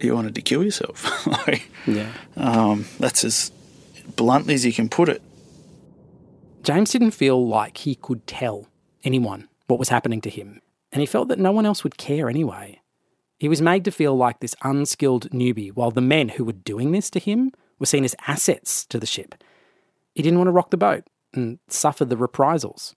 you 0.00 0.14
wanted 0.14 0.34
to 0.34 0.42
kill 0.42 0.62
yourself 0.64 1.26
like 1.46 1.68
Yeah. 1.86 2.10
um, 2.36 2.84
that's 2.98 3.24
as 3.24 3.50
bluntly 4.16 4.54
as 4.54 4.64
you 4.66 4.72
can 4.72 4.88
put 4.88 5.08
it 5.08 5.22
James 6.62 6.90
didn't 6.90 7.12
feel 7.12 7.46
like 7.46 7.78
he 7.78 7.94
could 7.94 8.26
tell 8.26 8.66
anyone 9.04 9.48
what 9.68 9.78
was 9.78 9.88
happening 9.88 10.20
to 10.22 10.30
him, 10.30 10.60
and 10.90 10.98
he 11.00 11.06
felt 11.06 11.28
that 11.28 11.38
no 11.38 11.52
one 11.52 11.64
else 11.64 11.84
would 11.84 11.96
care 11.96 12.28
anyway. 12.28 12.80
He 13.38 13.48
was 13.48 13.60
made 13.60 13.84
to 13.84 13.90
feel 13.90 14.16
like 14.16 14.40
this 14.40 14.54
unskilled 14.62 15.30
newbie, 15.30 15.72
while 15.74 15.90
the 15.90 16.00
men 16.00 16.30
who 16.30 16.44
were 16.44 16.52
doing 16.52 16.92
this 16.92 17.10
to 17.10 17.18
him 17.18 17.52
were 17.78 17.86
seen 17.86 18.04
as 18.04 18.14
assets 18.26 18.86
to 18.86 18.98
the 18.98 19.06
ship. 19.06 19.34
he 20.14 20.22
didn't 20.22 20.38
want 20.38 20.48
to 20.48 20.52
rock 20.52 20.70
the 20.70 20.78
boat 20.78 21.04
and 21.34 21.58
suffer 21.68 22.04
the 22.06 22.16
reprisals. 22.16 22.94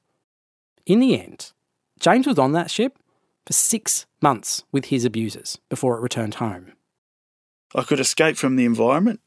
In 0.86 1.02
the 1.02 1.20
end, 1.20 1.52
James 2.00 2.26
was 2.26 2.40
on 2.40 2.54
that 2.54 2.72
ship 2.72 2.98
for 3.46 3.52
six 3.52 4.06
months 4.22 4.64
with 4.72 4.86
his 4.86 5.04
abusers 5.04 5.58
before 5.68 5.98
it 5.98 6.02
returned 6.02 6.36
home. 6.36 6.72
I 7.76 7.84
could 7.84 8.00
escape 8.00 8.38
from 8.38 8.56
the 8.56 8.64
environment, 8.64 9.20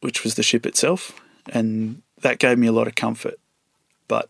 which 0.00 0.24
was 0.24 0.34
the 0.34 0.42
ship 0.42 0.66
itself, 0.66 1.20
and 1.48 2.02
that 2.22 2.40
gave 2.40 2.58
me 2.58 2.66
a 2.66 2.72
lot 2.72 2.88
of 2.88 2.96
comfort. 2.96 3.38
But 4.08 4.28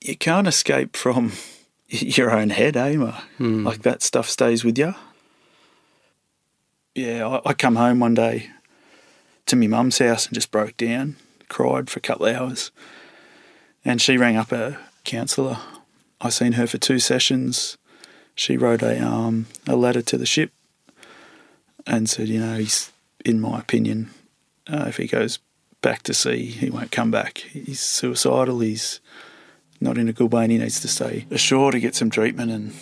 you 0.00 0.16
can't 0.16 0.48
escape 0.48 0.96
from 0.96 1.32
your 1.88 2.32
own 2.32 2.50
head, 2.50 2.76
eh? 2.76 2.96
Hmm. 2.96 3.64
Like 3.64 3.82
that 3.82 4.02
stuff 4.02 4.28
stays 4.28 4.64
with 4.64 4.76
you. 4.76 4.94
Yeah, 6.94 7.26
I, 7.26 7.50
I 7.50 7.52
come 7.54 7.76
home 7.76 8.00
one 8.00 8.14
day 8.14 8.50
to 9.46 9.56
my 9.56 9.66
mum's 9.66 9.98
house 9.98 10.26
and 10.26 10.34
just 10.34 10.50
broke 10.50 10.76
down, 10.76 11.16
cried 11.48 11.90
for 11.90 11.98
a 11.98 12.02
couple 12.02 12.26
of 12.26 12.36
hours. 12.36 12.70
And 13.84 14.00
she 14.00 14.18
rang 14.18 14.36
up 14.36 14.52
a 14.52 14.78
counsellor. 15.04 15.58
I 16.20 16.28
seen 16.28 16.52
her 16.52 16.66
for 16.66 16.78
two 16.78 16.98
sessions. 16.98 17.78
She 18.34 18.56
wrote 18.56 18.82
a 18.82 19.04
um, 19.04 19.46
a 19.66 19.76
letter 19.76 20.02
to 20.02 20.18
the 20.18 20.26
ship 20.26 20.52
and 21.86 22.08
said, 22.08 22.28
you 22.28 22.40
know, 22.40 22.56
he's 22.58 22.92
in 23.24 23.40
my 23.40 23.58
opinion, 23.58 24.10
uh, 24.68 24.84
if 24.88 24.96
he 24.96 25.06
goes 25.06 25.38
back 25.82 26.02
to 26.04 26.14
sea, 26.14 26.46
he 26.46 26.70
won't 26.70 26.90
come 26.90 27.10
back. 27.10 27.38
He's 27.38 27.80
suicidal. 27.80 28.60
He's 28.60 29.00
not 29.80 29.98
in 29.98 30.08
a 30.08 30.12
good 30.12 30.32
way, 30.32 30.44
and 30.44 30.52
he 30.52 30.58
needs 30.58 30.80
to 30.80 30.88
stay 30.88 31.26
ashore 31.30 31.72
to 31.72 31.80
get 31.80 31.94
some 31.94 32.10
treatment. 32.10 32.50
And 32.50 32.74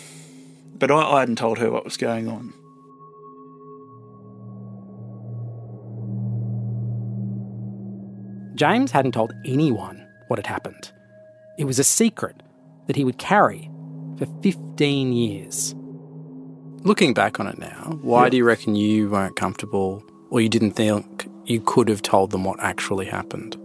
but 0.77 0.91
I, 0.91 1.01
I 1.01 1.19
hadn't 1.21 1.37
told 1.37 1.59
her 1.59 1.71
what 1.71 1.85
was 1.85 1.97
going 1.97 2.27
on. 2.27 2.53
James 8.59 8.91
hadn't 8.91 9.13
told 9.13 9.31
anyone 9.45 10.05
what 10.27 10.37
had 10.37 10.45
happened. 10.45 10.91
It 11.57 11.63
was 11.63 11.79
a 11.79 11.83
secret 11.85 12.43
that 12.87 12.97
he 12.97 13.05
would 13.05 13.17
carry 13.17 13.71
for 14.17 14.25
15 14.43 15.13
years. 15.13 15.73
Looking 16.83 17.13
back 17.13 17.39
on 17.39 17.47
it 17.47 17.57
now, 17.57 17.97
why 18.01 18.25
Yeah. 18.25 18.29
do 18.31 18.37
you 18.37 18.43
reckon 18.43 18.75
you 18.75 19.09
weren't 19.09 19.37
comfortable 19.37 20.03
or 20.29 20.41
you 20.41 20.49
didn't 20.49 20.71
think 20.71 21.29
you 21.45 21.61
could 21.61 21.87
have 21.87 22.01
told 22.01 22.31
them 22.31 22.43
what 22.43 22.59
actually 22.59 23.05
happened? 23.05 23.55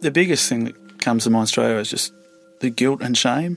The 0.00 0.10
biggest 0.10 0.46
thing 0.50 0.64
that 0.64 0.98
comes 0.98 1.24
to 1.24 1.30
mind 1.30 1.48
straight 1.48 1.72
away 1.72 1.80
is 1.80 1.88
just 1.88 2.12
the 2.60 2.68
guilt 2.68 3.00
and 3.00 3.16
shame. 3.16 3.56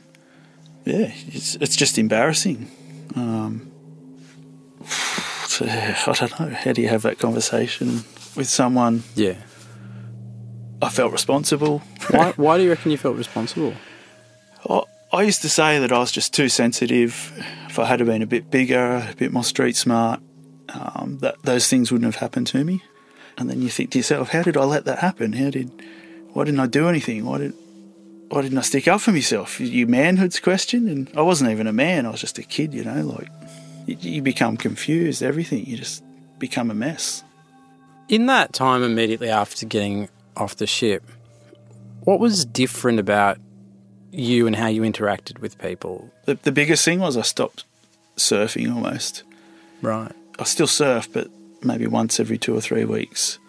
Yeah, 0.86 1.12
it's 1.28 1.56
it's 1.56 1.76
just 1.76 1.98
embarrassing. 1.98 2.72
Um, 3.18 3.70
so, 5.48 5.66
I 5.66 6.14
don't 6.14 6.40
know. 6.40 6.50
How 6.56 6.72
do 6.72 6.82
you 6.82 6.88
have 6.88 7.02
that 7.02 7.20
conversation 7.20 8.04
with 8.38 8.48
someone? 8.48 9.04
Yeah. 9.16 9.36
I 10.82 10.90
felt 10.90 11.12
responsible. 11.12 11.80
Why, 12.10 12.34
why 12.36 12.58
do 12.58 12.64
you 12.64 12.70
reckon 12.70 12.92
you 12.92 12.98
felt 12.98 13.16
responsible? 13.16 13.74
I, 14.68 14.82
I 15.14 15.24
used 15.24 15.42
to 15.44 15.50
say 15.50 15.80
that 15.80 15.92
I 15.92 16.00
was 16.00 16.12
just 16.12 16.34
too 16.34 16.50
sensitive. 16.50 17.32
If 17.68 17.78
I 17.78 17.86
had 17.86 18.04
been 18.06 18.22
a 18.22 18.28
bit 18.28 18.50
bigger, 18.50 19.08
a 19.10 19.16
bit 19.16 19.32
more 19.32 19.44
street 19.44 19.76
smart, 19.76 20.22
um, 20.70 21.20
that 21.22 21.42
those 21.44 21.68
things 21.68 21.92
wouldn't 21.92 22.12
have 22.14 22.22
happened 22.22 22.48
to 22.48 22.64
me. 22.64 22.82
And 23.38 23.50
then 23.50 23.62
you 23.62 23.70
think 23.70 23.92
to 23.92 24.00
yourself, 24.00 24.30
how 24.30 24.44
did 24.44 24.58
I 24.58 24.64
let 24.64 24.86
that 24.86 25.00
happen? 25.00 25.34
How 25.34 25.50
did? 25.50 25.72
Why 26.34 26.46
didn't 26.46 26.60
I 26.60 26.68
do 26.68 26.88
anything? 26.88 27.26
Why 27.26 27.40
did? 27.40 27.54
Why 28.30 28.42
didn't 28.42 28.58
I 28.58 28.62
stick 28.62 28.88
up 28.88 29.02
for 29.02 29.12
myself? 29.12 29.60
Your 29.60 29.88
manhood's 29.88 30.40
question, 30.40 30.88
and 30.88 31.12
I 31.18 31.22
wasn't 31.22 31.52
even 31.52 31.68
a 31.68 31.74
man. 31.74 32.06
I 32.06 32.12
was 32.12 32.22
just 32.22 32.38
a 32.38 32.44
kid, 32.44 32.74
you 32.74 32.84
know. 32.84 33.02
Like 33.02 33.30
you, 33.88 33.98
you 34.00 34.22
become 34.22 34.58
confused. 34.58 35.22
Everything 35.22 35.66
you 35.66 35.78
just 35.78 36.04
become 36.40 36.72
a 36.72 36.74
mess. 36.74 37.24
In 38.08 38.26
that 38.28 38.54
time 38.54 38.84
immediately 38.84 39.30
after 39.30 39.66
getting 39.66 40.10
off 40.36 40.56
the 40.56 40.68
ship, 40.68 41.04
what 42.02 42.20
was 42.20 42.46
different 42.46 43.00
about 43.00 43.38
you 44.12 44.48
and 44.48 44.56
how 44.56 44.68
you 44.68 44.82
interacted 44.82 45.40
with 45.40 45.58
people? 45.60 46.12
The, 46.26 46.36
the 46.36 46.52
biggest 46.52 46.84
thing 46.84 47.00
was 47.00 47.18
I 47.18 47.22
stopped 47.22 47.66
surfing 48.18 48.74
almost. 48.74 49.24
Right. 49.82 50.12
I 50.40 50.44
still 50.44 50.68
surf, 50.68 51.08
but 51.12 51.30
maybe 51.64 51.88
once 51.88 52.20
every 52.20 52.38
two 52.38 52.56
or 52.56 52.62
three 52.62 52.86
weeks. 52.86 53.40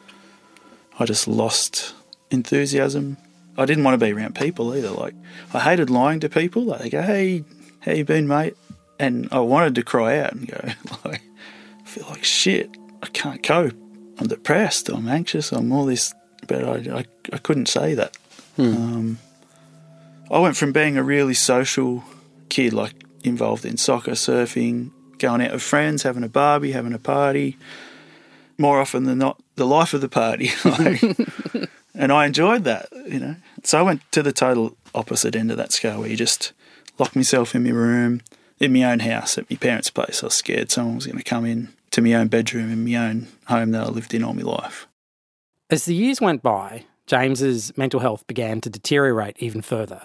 I 0.99 1.07
just 1.07 1.27
lost 1.27 1.95
enthusiasm. 2.31 3.17
I 3.57 3.67
didn't 3.67 3.85
want 3.85 3.99
to 3.99 4.05
be 4.05 4.13
around 4.13 4.35
people 4.35 4.75
either. 4.77 4.91
Like 4.91 5.15
I 5.53 5.61
hated 5.61 5.91
lying 5.91 6.21
to 6.21 6.29
people. 6.29 6.65
Like 6.65 6.81
they 6.81 6.91
go, 6.91 7.03
"Hey, 7.03 7.45
how 7.81 7.93
you 7.93 8.05
been, 8.05 8.29
mate?" 8.29 8.57
And 8.99 9.29
I 9.33 9.41
wanted 9.41 9.75
to 9.77 9.83
cry 9.83 10.19
out 10.19 10.33
and 10.33 10.47
go, 10.47 10.61
like, 11.05 11.23
I 11.81 11.89
feel 11.89 12.07
like 12.09 12.25
shit. 12.25 12.71
I 13.03 13.07
can't 13.09 13.43
cope. 13.43 13.75
I'm 14.19 14.29
depressed. 14.29 14.89
I'm 14.89 15.09
anxious. 15.09 15.51
I'm 15.51 15.73
all 15.73 15.87
this, 15.87 16.15
but 16.47 16.65
I, 16.65 16.99
I, 16.99 17.05
I 17.33 17.39
couldn't 17.39 17.67
say 17.67 17.95
that. 17.95 18.17
Um, 18.59 19.19
I 20.31 20.39
went 20.39 20.57
from 20.57 20.73
being 20.73 20.97
a 20.97 21.03
really 21.03 21.35
social 21.35 22.05
kid, 22.49 22.73
like 22.73 22.95
involved 23.25 23.65
in 23.65 23.77
soccer, 23.77 24.13
surfing, 24.13 24.91
going 25.19 25.43
out 25.43 25.53
with 25.53 25.63
friends, 25.63 26.03
having 26.03 26.25
a 26.25 26.29
barbie, 26.29 26.73
having 26.73 26.93
a 26.93 26.99
party. 26.99 27.57
More 28.59 28.81
often 28.81 29.05
than 29.05 29.19
not, 29.19 29.41
the 29.57 29.67
life 29.67 29.95
of 29.95 30.01
the 30.01 30.09
party. 30.09 30.51
like, 30.65 31.03
and 31.95 32.13
I 32.13 32.27
enjoyed 32.27 32.65
that, 32.65 32.89
you 33.07 33.19
know. 33.19 33.37
So 33.65 33.79
I 33.79 33.83
went 33.83 34.03
to 34.13 34.23
the 34.23 34.33
total 34.33 34.77
opposite 34.95 35.35
end 35.35 35.51
of 35.51 35.57
that 35.57 35.73
scale 35.73 36.01
where 36.01 36.09
you 36.09 36.17
just 36.17 36.53
locked 36.99 37.17
myself 37.17 37.55
in 37.55 37.65
my 37.65 37.71
room, 37.71 38.21
in 38.59 38.73
my 38.73 38.85
own 38.85 39.01
house, 39.01 39.39
at 39.39 39.51
my 39.51 39.57
parents' 39.57 39.91
place. 39.91 40.23
I 40.23 40.27
was 40.27 40.35
scared 40.35 40.71
someone 40.71 40.97
was 40.97 41.07
going 41.07 41.19
to 41.19 41.25
come 41.25 41.45
in 41.45 41.69
to 41.93 42.03
my 42.03 42.15
own 42.15 42.29
bedroom 42.29 42.71
in 42.71 42.85
my 42.85 42.97
own 42.97 43.29
home 43.47 43.71
that 43.73 43.87
I 43.87 43.89
lived 43.89 44.15
in 44.15 44.25
all 44.25 44.35
my 44.35 44.43
life. 44.43 44.87
As 45.73 45.87
the 45.87 45.95
years 45.95 46.21
went 46.21 46.43
by, 46.43 46.85
James's 47.07 47.73
mental 47.79 48.01
health 48.01 48.27
began 48.27 48.61
to 48.61 48.69
deteriorate 48.69 49.39
even 49.39 49.63
further. 49.63 50.03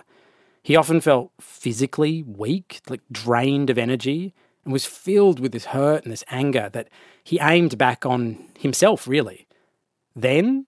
He 0.64 0.78
often 0.78 1.02
felt 1.02 1.34
physically 1.42 2.24
weak, 2.24 2.80
like 2.88 3.02
drained 3.12 3.70
of 3.70 3.78
energy, 3.78 4.34
and 4.64 4.72
was 4.72 4.86
filled 4.86 5.42
with 5.42 5.52
this 5.52 5.66
hurt 5.66 6.04
and 6.04 6.14
this 6.14 6.24
anger 6.30 6.70
that 6.72 6.88
he 7.22 7.38
aimed 7.42 7.78
back 7.78 8.06
on 8.06 8.48
himself, 8.58 9.10
really. 9.10 9.46
Then 10.16 10.68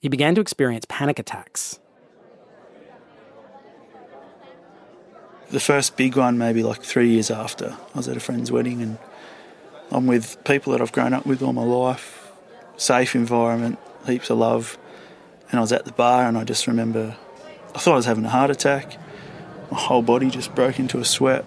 he 0.00 0.08
began 0.08 0.34
to 0.36 0.40
experience 0.40 0.86
panic 0.88 1.18
attacks. 1.18 1.78
The 5.50 5.60
first 5.60 5.98
big 5.98 6.16
one, 6.16 6.38
maybe 6.38 6.62
like 6.62 6.82
three 6.82 7.10
years 7.10 7.30
after, 7.30 7.76
I 7.94 7.98
was 7.98 8.08
at 8.08 8.16
a 8.16 8.20
friend's 8.20 8.50
wedding 8.50 8.80
and 8.80 8.96
I'm 9.90 10.06
with 10.06 10.42
people 10.44 10.72
that 10.72 10.80
I've 10.80 10.92
grown 10.92 11.12
up 11.12 11.26
with 11.26 11.42
all 11.42 11.52
my 11.52 11.64
life, 11.64 12.32
safe 12.78 13.14
environment, 13.14 13.78
heaps 14.08 14.30
of 14.30 14.38
love. 14.38 14.78
And 15.50 15.58
I 15.58 15.60
was 15.60 15.72
at 15.72 15.84
the 15.84 15.92
bar 15.92 16.26
and 16.26 16.36
I 16.36 16.44
just 16.44 16.66
remember 16.66 17.16
I 17.74 17.78
thought 17.78 17.92
I 17.92 17.96
was 17.96 18.06
having 18.06 18.24
a 18.24 18.30
heart 18.30 18.50
attack. 18.50 18.96
My 19.70 19.78
whole 19.78 20.02
body 20.02 20.30
just 20.30 20.54
broke 20.54 20.78
into 20.78 20.98
a 20.98 21.04
sweat. 21.04 21.44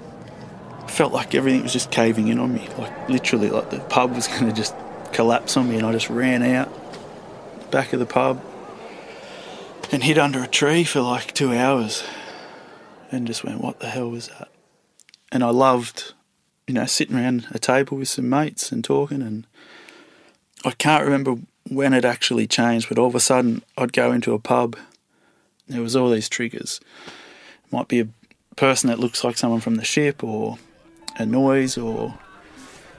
I 0.84 0.88
felt 0.88 1.12
like 1.12 1.36
everything 1.36 1.64
was 1.64 1.74
just 1.74 1.92
caving 1.92 2.28
in 2.28 2.40
on 2.40 2.54
me, 2.54 2.70
like 2.78 3.10
literally, 3.10 3.50
like 3.50 3.70
the 3.70 3.80
pub 3.80 4.16
was 4.16 4.28
going 4.40 4.46
to 4.46 4.54
just 4.54 4.76
collapse 5.12 5.58
on 5.58 5.70
me. 5.70 5.78
And 5.78 5.86
I 5.86 5.92
just 5.92 6.10
ran 6.10 6.44
out 6.44 6.72
back 7.72 7.94
of 7.94 8.00
the 8.00 8.06
pub 8.06 8.42
and 9.92 10.04
hid 10.04 10.18
under 10.18 10.42
a 10.42 10.48
tree 10.48 10.84
for 10.84 11.02
like 11.02 11.34
two 11.34 11.54
hours 11.54 12.04
and 13.12 13.28
just 13.28 13.44
went, 13.44 13.62
what 13.62 13.80
the 13.80 13.90
hell 13.90 14.10
was 14.10 14.30
that? 14.30 14.50
And 15.32 15.44
I 15.44 15.50
loved, 15.50 16.14
you 16.68 16.74
know, 16.74 16.86
sitting 16.86 17.16
around 17.16 17.48
a 17.52 17.60
table 17.60 17.98
with 17.98 18.10
some 18.10 18.30
mates 18.30 18.72
and 18.72 18.84
talking. 18.84 19.22
And 19.22 19.46
I 20.64 20.72
can't 20.72 21.04
remember 21.04 21.40
when 21.70 21.94
it 21.94 22.06
actually 22.06 22.48
changed, 22.48 22.90
but 22.90 22.98
all 22.98 23.08
of 23.08 23.16
a 23.16 23.20
sudden 23.20 23.64
I'd 23.78 23.94
go 23.94 24.12
into 24.12 24.34
a 24.34 24.40
pub. 24.40 24.78
There 25.68 25.82
was 25.82 25.96
all 25.96 26.10
these 26.10 26.30
triggers. 26.30 26.80
It 27.66 27.72
might 27.72 27.88
be 27.88 28.02
a 28.02 28.08
person 28.56 28.90
that 28.90 29.00
looks 29.00 29.24
like 29.24 29.38
someone 29.38 29.62
from 29.62 29.76
the 29.76 29.86
ship, 29.86 30.24
or 30.24 30.58
a 31.18 31.26
noise, 31.26 31.78
or 31.78 32.18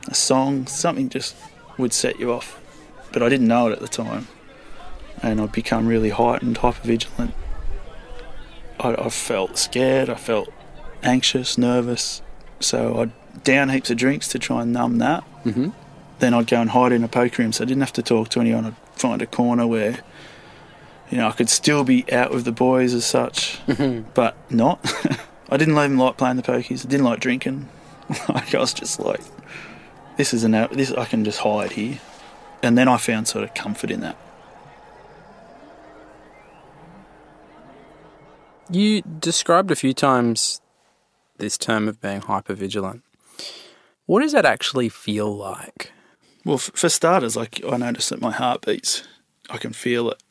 a 0.09 0.15
song. 0.15 0.67
Something 0.67 1.09
just 1.09 1.37
would 1.77 1.93
set 1.93 2.19
you 2.19 2.33
off. 2.33 2.59
But 3.13 3.23
I 3.23 3.29
didn't 3.29 3.49
know 3.49 3.69
it 3.69 3.73
at 3.73 3.81
the 3.81 3.89
time. 3.89 4.29
And 5.23 5.41
I'd 5.41 5.53
become 5.53 5.87
really 5.87 6.11
heightened, 6.11 6.59
hypervigilant. 6.59 7.33
I, 8.81 8.95
I 8.95 9.09
felt 9.11 9.59
scared, 9.59 10.09
I 10.09 10.15
felt 10.15 10.49
anxious, 11.03 11.59
nervous. 11.59 12.23
So 12.61 13.01
I'd 13.01 13.45
down 13.45 13.69
heaps 13.69 13.91
of 13.91 13.97
drinks 13.97 14.29
to 14.29 14.39
try 14.39 14.63
and 14.63 14.73
numb 14.73 14.99
that. 14.99 15.25
Mm-hmm. 15.45 15.71
Then 16.19 16.35
I'd 16.35 16.47
go 16.47 16.61
and 16.61 16.71
hide 16.71 16.93
in 16.93 17.03
a 17.05 17.09
poker 17.09 17.43
room 17.43 17.53
so 17.53 17.65
I 17.65 17.67
didn't 17.67 17.83
have 17.83 17.93
to 17.95 18.03
talk 18.03 18.29
to 18.31 18.41
anyone. 18.41 18.65
I'd 18.67 18.77
find 18.99 19.21
a 19.23 19.27
corner 19.27 19.67
where, 19.67 20.01
you 21.11 21.19
know, 21.19 21.29
I 21.29 21.33
could 21.33 21.51
still 21.51 21.85
be 21.85 22.11
out 22.13 22.33
with 22.33 22.45
the 22.45 22.53
boys 22.53 22.95
as 22.95 23.05
such, 23.05 23.59
mm-hmm. 23.67 24.09
but 24.15 24.37
not. 24.51 24.81
I 25.51 25.57
didn't 25.57 25.77
even 25.77 25.99
like 25.99 26.17
playing 26.17 26.37
the 26.37 26.43
pokies. 26.43 26.87
I 26.87 26.89
didn't 26.89 27.05
like 27.05 27.21
drinking. 27.21 27.69
like 28.29 28.55
I 28.55 28.59
was 28.59 28.73
just 28.73 29.01
like, 29.01 29.21
this 30.17 30.33
is 30.35 30.45
an 30.45 30.53
this 30.73 30.93
I 30.93 31.05
can 31.05 31.25
just 31.25 31.41
hide 31.41 31.73
here, 31.73 31.99
and 32.63 32.77
then 32.77 32.89
I 32.89 32.97
found 32.97 33.29
sort 33.29 33.45
of 33.45 33.55
comfort 33.55 33.91
in 33.91 34.01
that. 34.01 34.17
You 38.71 39.03
described 39.03 39.71
a 39.71 39.77
few 39.77 39.93
times 39.93 40.63
this 41.37 41.59
term 41.59 41.89
of 41.89 42.01
being 42.01 42.23
hypervigilant. 42.23 43.03
What 44.07 44.21
does 44.21 44.33
that 44.33 44.47
actually 44.47 44.89
feel 44.89 45.35
like? 45.35 45.93
Well, 46.45 46.57
f- 46.57 46.71
for 46.75 46.89
starters, 46.89 47.37
like 47.37 47.61
I 47.69 47.77
notice 47.77 48.09
that 48.09 48.21
my 48.21 48.33
heart 48.33 48.65
beats. 48.67 49.05
I 49.51 49.59
can 49.59 49.73
feel 49.73 50.11
it. 50.11 50.23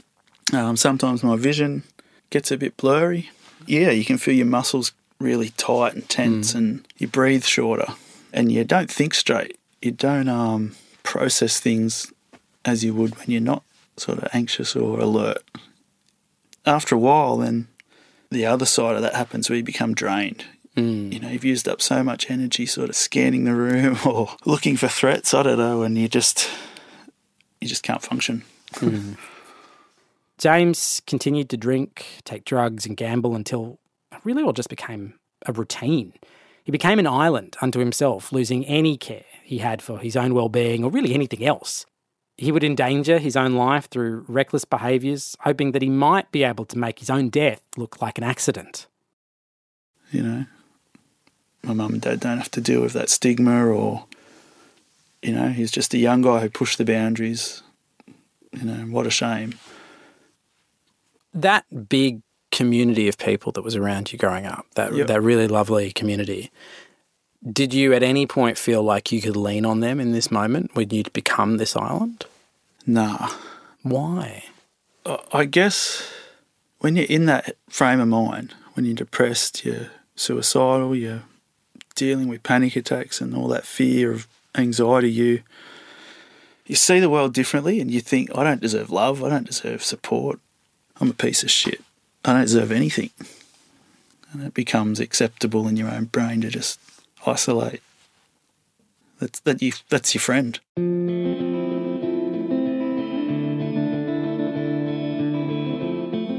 Um, 0.54 0.76
sometimes 0.76 1.24
my 1.24 1.36
vision 1.36 1.84
gets 2.30 2.52
a 2.52 2.58
bit 2.58 2.78
blurry. 2.78 3.30
Yeah, 3.66 3.92
you 3.92 4.04
can 4.04 4.18
feel 4.18 4.36
your 4.36 4.46
muscles 4.46 4.92
really 5.20 5.50
tight 5.50 5.94
and 5.94 6.08
tense, 6.10 6.54
mm. 6.54 6.58
and 6.58 6.88
you 6.98 7.08
breathe 7.08 7.44
shorter, 7.44 7.94
and 8.34 8.52
you 8.52 8.64
don't 8.64 8.92
think 8.92 9.14
straight. 9.14 9.58
You 9.82 9.92
don't 9.92 10.28
um, 10.28 10.76
process 11.04 11.60
things 11.60 12.12
as 12.66 12.84
you 12.84 12.94
would 12.94 13.18
when 13.18 13.30
you're 13.30 13.42
not 13.42 13.64
sort 13.98 14.20
of 14.20 14.28
anxious 14.34 14.76
or 14.76 15.00
alert. 15.00 15.44
After 16.66 16.96
a 16.96 17.00
while, 17.00 17.38
then 17.38 17.68
the 18.30 18.46
other 18.46 18.66
side 18.66 18.96
of 18.96 19.02
that 19.02 19.16
happens 19.16 19.50
where 19.50 19.58
you 19.58 19.64
become 19.64 19.94
drained. 19.94 20.46
Mm. 20.78 21.12
You 21.12 21.20
know, 21.20 21.30
you've 21.30 21.44
used 21.44 21.68
up 21.68 21.82
so 21.82 22.04
much 22.04 22.32
energy 22.32 22.66
sort 22.66 22.90
of 22.90 22.96
scanning 22.96 23.44
the 23.44 23.54
room 23.54 23.98
or 24.06 24.30
looking 24.46 24.78
for 24.78 24.88
threats, 24.88 25.34
I 25.34 25.44
don't 25.44 25.58
know, 25.58 25.84
and 25.84 25.98
you 25.98 26.08
just 26.08 26.50
you 27.60 27.68
just 27.68 27.84
can't 27.84 28.02
function. 28.02 28.44
Mm. 28.76 29.18
James 30.38 31.02
continued 31.06 31.50
to 31.50 31.58
drink, 31.58 32.06
take 32.24 32.46
drugs, 32.46 32.86
and 32.86 32.98
gamble 32.98 33.36
until 33.36 33.80
really 34.24 34.42
all 34.42 34.54
just 34.54 34.70
became 34.70 35.14
a 35.46 35.52
routine. 35.52 36.14
He 36.64 36.72
became 36.72 37.00
an 37.00 37.08
island 37.08 37.58
unto 37.62 37.80
himself, 37.80 38.32
losing 38.32 38.66
any 38.66 38.98
care 38.98 39.26
he 39.44 39.60
had 39.60 39.82
for 39.82 40.00
his 40.00 40.16
own 40.16 40.34
well 40.34 40.50
being 40.50 40.84
or 40.84 40.90
really 40.92 41.14
anything 41.14 41.46
else. 41.46 41.86
He 42.38 42.52
would 42.52 42.64
endanger 42.64 43.20
his 43.20 43.36
own 43.36 43.54
life 43.54 43.88
through 43.90 44.26
reckless 44.28 44.66
behaviours, 44.66 45.36
hoping 45.42 45.74
that 45.74 45.82
he 45.82 45.90
might 45.90 46.32
be 46.32 46.44
able 46.44 46.66
to 46.66 46.78
make 46.78 47.00
his 47.00 47.10
own 47.10 47.30
death 47.30 47.62
look 47.78 48.02
like 48.02 48.18
an 48.18 48.24
accident. 48.24 48.88
You 50.12 50.24
know, 50.24 50.46
my 51.64 51.74
mum 51.74 51.94
and 51.94 52.02
dad 52.02 52.20
don't 52.20 52.38
have 52.38 52.52
to 52.52 52.62
deal 52.62 52.82
with 52.82 52.94
that 52.94 53.10
stigma, 53.10 53.66
or, 53.66 54.06
you 55.22 55.34
know, 55.34 55.50
he's 55.50 55.72
just 55.72 55.94
a 55.94 55.98
young 55.98 56.22
guy 56.22 56.40
who 56.40 56.50
pushed 56.50 56.78
the 56.78 56.86
boundaries. 56.86 57.64
You 58.52 58.66
know, 58.66 58.84
what 58.86 59.08
a 59.08 59.12
shame. 59.12 59.56
That 61.34 61.66
big 61.90 62.22
community 62.52 63.08
of 63.08 63.18
people 63.18 63.52
that 63.54 63.64
was 63.64 63.76
around 63.76 64.12
you 64.12 64.20
growing 64.20 64.46
up, 64.46 64.66
that, 64.76 64.94
yep. 64.94 65.08
that 65.08 65.22
really 65.22 65.48
lovely 65.48 65.92
community, 65.92 66.52
did 67.50 67.74
you 67.74 67.94
at 67.94 68.04
any 68.04 68.28
point 68.28 68.58
feel 68.58 68.84
like 68.84 69.12
you 69.12 69.22
could 69.22 69.38
lean 69.38 69.66
on 69.66 69.80
them 69.80 70.00
in 70.00 70.12
this 70.12 70.30
moment 70.30 70.72
when 70.74 70.90
you'd 70.90 71.14
become 71.14 71.58
this 71.58 71.76
island? 71.76 72.26
Nah. 72.86 73.30
Why? 73.84 74.44
I 75.34 75.46
guess 75.46 76.12
when 76.80 76.96
you're 76.96 77.06
in 77.06 77.26
that 77.26 77.56
frame 77.70 78.00
of 78.00 78.08
mind, 78.10 78.54
when 78.74 78.86
you're 78.86 78.96
depressed, 78.96 79.66
you're 79.66 79.90
suicidal, 80.16 80.96
you're 80.96 81.24
dealing 81.96 82.28
with 82.28 82.44
panic 82.44 82.76
attacks 82.76 83.22
and 83.22 83.36
all 83.36 83.48
that 83.50 83.66
fear 83.66 84.12
of 84.12 84.28
anxiety, 84.56 85.12
you 85.12 85.42
you 86.66 86.76
see 86.76 87.00
the 87.00 87.10
world 87.10 87.34
differently 87.34 87.82
and 87.82 87.92
you 87.92 88.00
think, 88.00 88.30
I 88.36 88.44
don't 88.44 88.62
deserve 88.62 88.90
love, 88.90 89.24
I 89.24 89.30
don't 89.30 89.48
deserve 89.48 89.84
support, 89.84 90.40
I'm 91.02 91.10
a 91.10 91.14
piece 91.14 91.44
of 91.44 91.52
shit. 91.52 91.82
I 92.24 92.34
don't 92.34 92.44
deserve 92.44 92.72
anything. 92.72 93.10
And 94.32 94.44
it 94.44 94.54
becomes 94.54 95.00
acceptable 95.00 95.68
in 95.68 95.76
your 95.76 95.90
own 95.90 96.06
brain 96.06 96.42
to 96.42 96.50
just 96.50 96.80
isolate. 97.26 97.82
That's 99.20 99.40
that 99.42 99.62
you 99.62 99.74
that's 99.90 100.14
your 100.14 100.22
friend. 100.22 100.60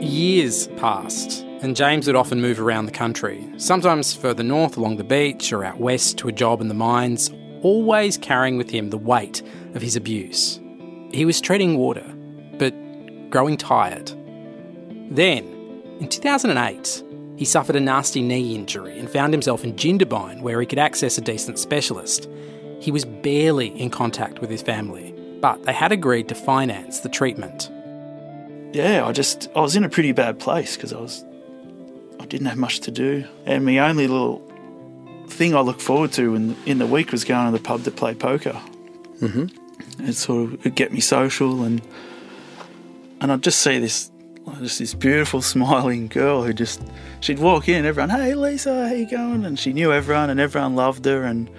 Years 0.03 0.69
passed, 0.77 1.45
and 1.63 1.77
James 1.77 2.09
would 2.09 2.17
often 2.17 2.41
move 2.41 2.61
around 2.61 2.87
the 2.87 2.93
country, 2.93 3.49
sometimes 3.57 4.13
further 4.13 4.43
north 4.43 4.77
along 4.77 4.97
the 4.97 5.05
beach 5.05 5.53
or 5.53 5.65
out 5.65 5.79
west 5.79 6.19
to 6.19 6.29
a 6.29 6.33
job 6.33 6.61
in 6.61 6.67
the 6.67 6.75
mines, 6.75 7.31
always 7.63 8.19
carrying 8.19 8.57
with 8.57 8.69
him 8.69 8.91
the 8.91 8.99
weight 8.99 9.43
of 9.75 9.81
his 9.81 9.95
abuse. 9.95 10.59
He 11.13 11.25
was 11.25 11.41
treading 11.41 11.79
water, 11.79 12.05
but 12.59 12.75
growing 13.31 13.57
tired. 13.57 14.11
Then, 15.11 15.45
in 16.01 16.09
2008, 16.09 17.05
he 17.37 17.45
suffered 17.45 17.77
a 17.77 17.81
nasty 17.81 18.23
knee 18.23 18.57
injury 18.57 18.99
and 18.99 19.09
found 19.09 19.33
himself 19.33 19.63
in 19.63 19.75
Jindabyne 19.75 20.43
where 20.43 20.61
he 20.61 20.67
could 20.67 20.81
access 20.81 21.17
a 21.17 21.21
decent 21.21 21.61
specialist. 21.61 22.29
He 22.81 22.91
was 22.91 23.05
barely 23.05 23.69
in 23.81 23.91
contact 23.91 24.41
with 24.41 24.51
his 24.51 24.63
family, 24.63 25.15
but 25.41 25.63
they 25.63 25.73
had 25.73 25.93
agreed 25.93 26.29
to 26.29 26.35
finance 26.35 27.01
the 27.01 27.09
treatment. 27.09 27.71
Yeah, 28.75 29.07
I 29.07 29.13
just 29.13 29.49
I 29.55 29.61
was 29.61 29.77
in 29.77 29.85
a 29.85 29.89
pretty 29.89 30.13
bad 30.13 30.41
place 30.41 30.77
because 30.77 30.93
I 30.93 31.01
was 31.01 31.25
I 32.23 32.27
didn't 32.27 32.47
have 32.47 32.59
much 32.59 32.81
to 32.81 32.91
do, 32.91 33.25
and 33.47 33.65
my 33.65 33.79
only 33.79 34.07
little 34.07 34.41
thing 35.29 35.55
I 35.55 35.61
looked 35.61 35.83
forward 35.83 36.13
to 36.13 36.35
in 36.35 36.57
in 36.67 36.79
the 36.79 36.87
week 36.87 37.11
was 37.11 37.25
going 37.25 37.47
to 37.51 37.59
the 37.59 37.63
pub 37.63 37.83
to 37.85 37.91
play 37.91 38.15
poker. 38.15 38.61
Mm-hmm. 39.21 40.05
It 40.09 40.15
sort 40.15 40.45
of 40.45 40.61
it'd 40.61 40.75
get 40.75 40.93
me 40.93 41.01
social 41.01 41.65
and 41.65 41.83
and 43.21 43.33
I'd 43.33 43.43
just 43.43 43.61
see 43.61 43.79
this 43.79 44.11
just 44.61 44.79
this 44.79 44.95
beautiful 44.95 45.43
smiling 45.55 46.09
girl 46.09 46.43
who 46.43 46.53
just 46.53 46.83
she'd 47.21 47.39
walk 47.39 47.69
in 47.69 47.85
everyone 47.85 48.11
hey 48.11 48.35
lisa 48.35 48.89
how 48.89 48.95
you 48.95 49.09
going? 49.09 49.45
And 49.45 49.59
she 49.59 49.73
knew 49.73 49.93
everyone 49.93 50.31
and 50.31 50.39
everyone 50.39 50.77
loved 50.77 51.05
her 51.07 51.25
and 51.25 51.51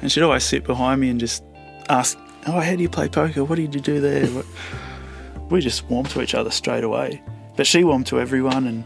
and 0.00 0.12
she'd 0.12 0.22
always 0.22 0.44
sit 0.44 0.64
behind 0.64 1.00
me 1.00 1.08
and 1.08 1.18
just 1.18 1.42
ask 1.88 2.18
oh 2.46 2.60
how 2.60 2.76
do 2.76 2.82
you 2.82 2.90
play 2.90 3.08
poker? 3.08 3.44
What 3.44 3.56
did 3.56 3.74
you 3.74 3.80
do 3.80 4.00
there? 4.00 4.28
We 5.50 5.60
just 5.60 5.84
warmed 5.90 6.08
to 6.10 6.22
each 6.22 6.34
other 6.34 6.50
straight 6.50 6.84
away. 6.84 7.22
But 7.54 7.66
she 7.66 7.84
warmed 7.84 8.06
to 8.06 8.18
everyone 8.18 8.66
and 8.66 8.82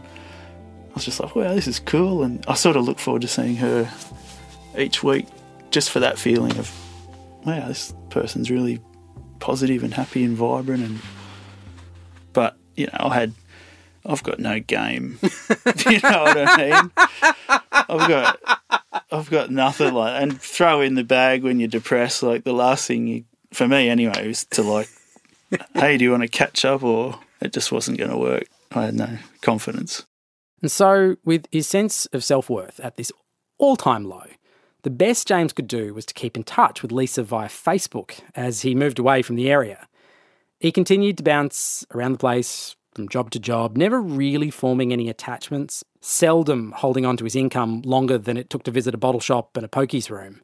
i 0.89 0.93
was 0.93 1.05
just 1.05 1.19
like 1.19 1.35
wow 1.35 1.53
this 1.53 1.67
is 1.67 1.79
cool 1.79 2.23
and 2.23 2.43
i 2.47 2.53
sort 2.53 2.75
of 2.75 2.85
look 2.85 2.99
forward 2.99 3.21
to 3.21 3.27
seeing 3.27 3.55
her 3.55 3.89
each 4.77 5.03
week 5.03 5.27
just 5.71 5.89
for 5.89 5.99
that 5.99 6.17
feeling 6.17 6.57
of 6.57 6.71
wow 7.45 7.67
this 7.67 7.93
person's 8.09 8.49
really 8.49 8.79
positive 9.39 9.83
and 9.83 9.93
happy 9.93 10.23
and 10.23 10.35
vibrant 10.35 10.83
and 10.83 10.99
but 12.33 12.57
you 12.75 12.87
know, 12.87 13.09
I 13.09 13.13
had, 13.13 13.33
I've 14.05 14.23
got 14.23 14.39
no 14.39 14.59
game. 14.59 15.19
you 15.21 15.99
know 16.01 16.23
what 16.23 16.37
I 16.37 16.57
mean? 16.57 16.91
I've 17.71 18.07
got, 18.07 18.39
I've 19.11 19.29
got 19.29 19.51
nothing 19.51 19.93
like, 19.93 20.21
and 20.21 20.41
throw 20.41 20.81
in 20.81 20.95
the 20.95 21.03
bag 21.03 21.43
when 21.43 21.59
you're 21.59 21.67
depressed. 21.67 22.23
Like 22.23 22.43
the 22.43 22.53
last 22.53 22.87
thing 22.87 23.07
you, 23.07 23.25
for 23.51 23.67
me 23.67 23.89
anyway, 23.89 24.27
was 24.27 24.45
to 24.45 24.63
like, 24.63 24.89
hey, 25.73 25.97
do 25.97 26.05
you 26.05 26.11
want 26.11 26.23
to 26.23 26.29
catch 26.29 26.63
up? 26.63 26.83
Or 26.83 27.19
it 27.41 27.51
just 27.51 27.71
wasn't 27.71 27.97
going 27.97 28.11
to 28.11 28.17
work. 28.17 28.47
I 28.71 28.85
had 28.85 28.95
no 28.95 29.17
confidence. 29.41 30.05
And 30.61 30.71
so, 30.71 31.15
with 31.23 31.45
his 31.51 31.67
sense 31.67 32.05
of 32.07 32.23
self 32.23 32.49
worth 32.49 32.79
at 32.79 32.97
this 32.97 33.11
all 33.57 33.75
time 33.75 34.05
low, 34.05 34.25
the 34.83 34.89
best 34.89 35.27
James 35.27 35.53
could 35.53 35.67
do 35.67 35.93
was 35.93 36.05
to 36.05 36.13
keep 36.13 36.37
in 36.37 36.43
touch 36.43 36.81
with 36.81 36.91
Lisa 36.91 37.23
via 37.23 37.47
Facebook 37.47 38.21
as 38.35 38.61
he 38.61 38.75
moved 38.75 38.99
away 38.99 39.21
from 39.21 39.35
the 39.35 39.49
area. 39.49 39.87
He 40.59 40.71
continued 40.71 41.17
to 41.17 41.23
bounce 41.23 41.85
around 41.93 42.13
the 42.13 42.17
place 42.17 42.75
from 42.93 43.07
job 43.07 43.31
to 43.31 43.39
job, 43.39 43.77
never 43.77 44.01
really 44.01 44.49
forming 44.49 44.91
any 44.91 45.09
attachments, 45.09 45.83
seldom 46.01 46.73
holding 46.77 47.05
on 47.05 47.17
to 47.17 47.23
his 47.23 47.35
income 47.35 47.81
longer 47.83 48.17
than 48.17 48.37
it 48.37 48.49
took 48.49 48.63
to 48.63 48.71
visit 48.71 48.93
a 48.93 48.97
bottle 48.97 49.21
shop 49.21 49.55
and 49.55 49.65
a 49.65 49.69
pokies 49.69 50.09
room. 50.09 50.41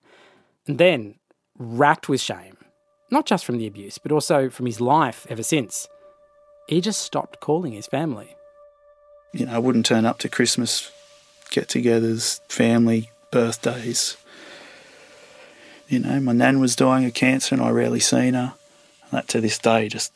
And 0.67 0.78
then, 0.78 1.15
racked 1.58 2.10
with 2.10 2.21
shame, 2.21 2.58
not 3.12 3.25
just 3.25 3.45
from 3.45 3.58
the 3.58 3.67
abuse, 3.67 3.97
but 3.97 4.12
also 4.12 4.49
from 4.49 4.65
his 4.65 4.82
life 4.82 5.25
ever 5.30 5.43
since, 5.43 5.88
he 6.67 6.82
just 6.82 7.01
stopped 7.01 7.39
calling 7.39 7.73
his 7.73 7.88
family. 7.88 8.36
You 9.36 9.45
know, 9.45 9.54
I 9.54 9.58
wouldn't 9.58 9.86
turn 9.86 10.06
up 10.06 10.19
to 10.19 10.30
Christmas 10.30 10.91
get 11.52 11.67
togethers, 11.67 12.39
family, 12.50 13.10
birthdays. 13.32 14.17
You 15.88 16.00
know, 16.00 16.19
my 16.19 16.32
nan 16.32 16.60
was 16.60 16.76
dying 16.76 17.06
of 17.06 17.13
cancer 17.13 17.54
and 17.54 17.63
I 17.63 17.69
rarely 17.69 18.00
seen 18.00 18.34
her 18.34 18.54
that 19.12 19.28
to 19.30 19.41
this 19.41 19.60
day 19.60 19.88
just 19.88 20.12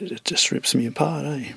it 0.00 0.24
just 0.24 0.50
rips 0.50 0.74
me 0.74 0.86
apart, 0.86 1.26
eh? 1.26 1.52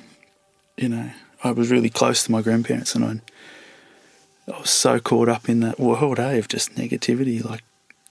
You 0.76 0.90
know, 0.90 1.10
I 1.42 1.52
was 1.52 1.70
really 1.70 1.88
close 1.88 2.24
to 2.24 2.32
my 2.32 2.42
grandparents, 2.42 2.94
and 2.94 3.04
I, 3.04 4.52
I 4.52 4.60
was 4.60 4.68
so 4.68 5.00
caught 5.00 5.30
up 5.30 5.48
in 5.48 5.60
that 5.60 5.80
world, 5.80 6.18
eh, 6.18 6.34
of 6.34 6.48
just 6.48 6.74
negativity. 6.74 7.42
Like, 7.42 7.62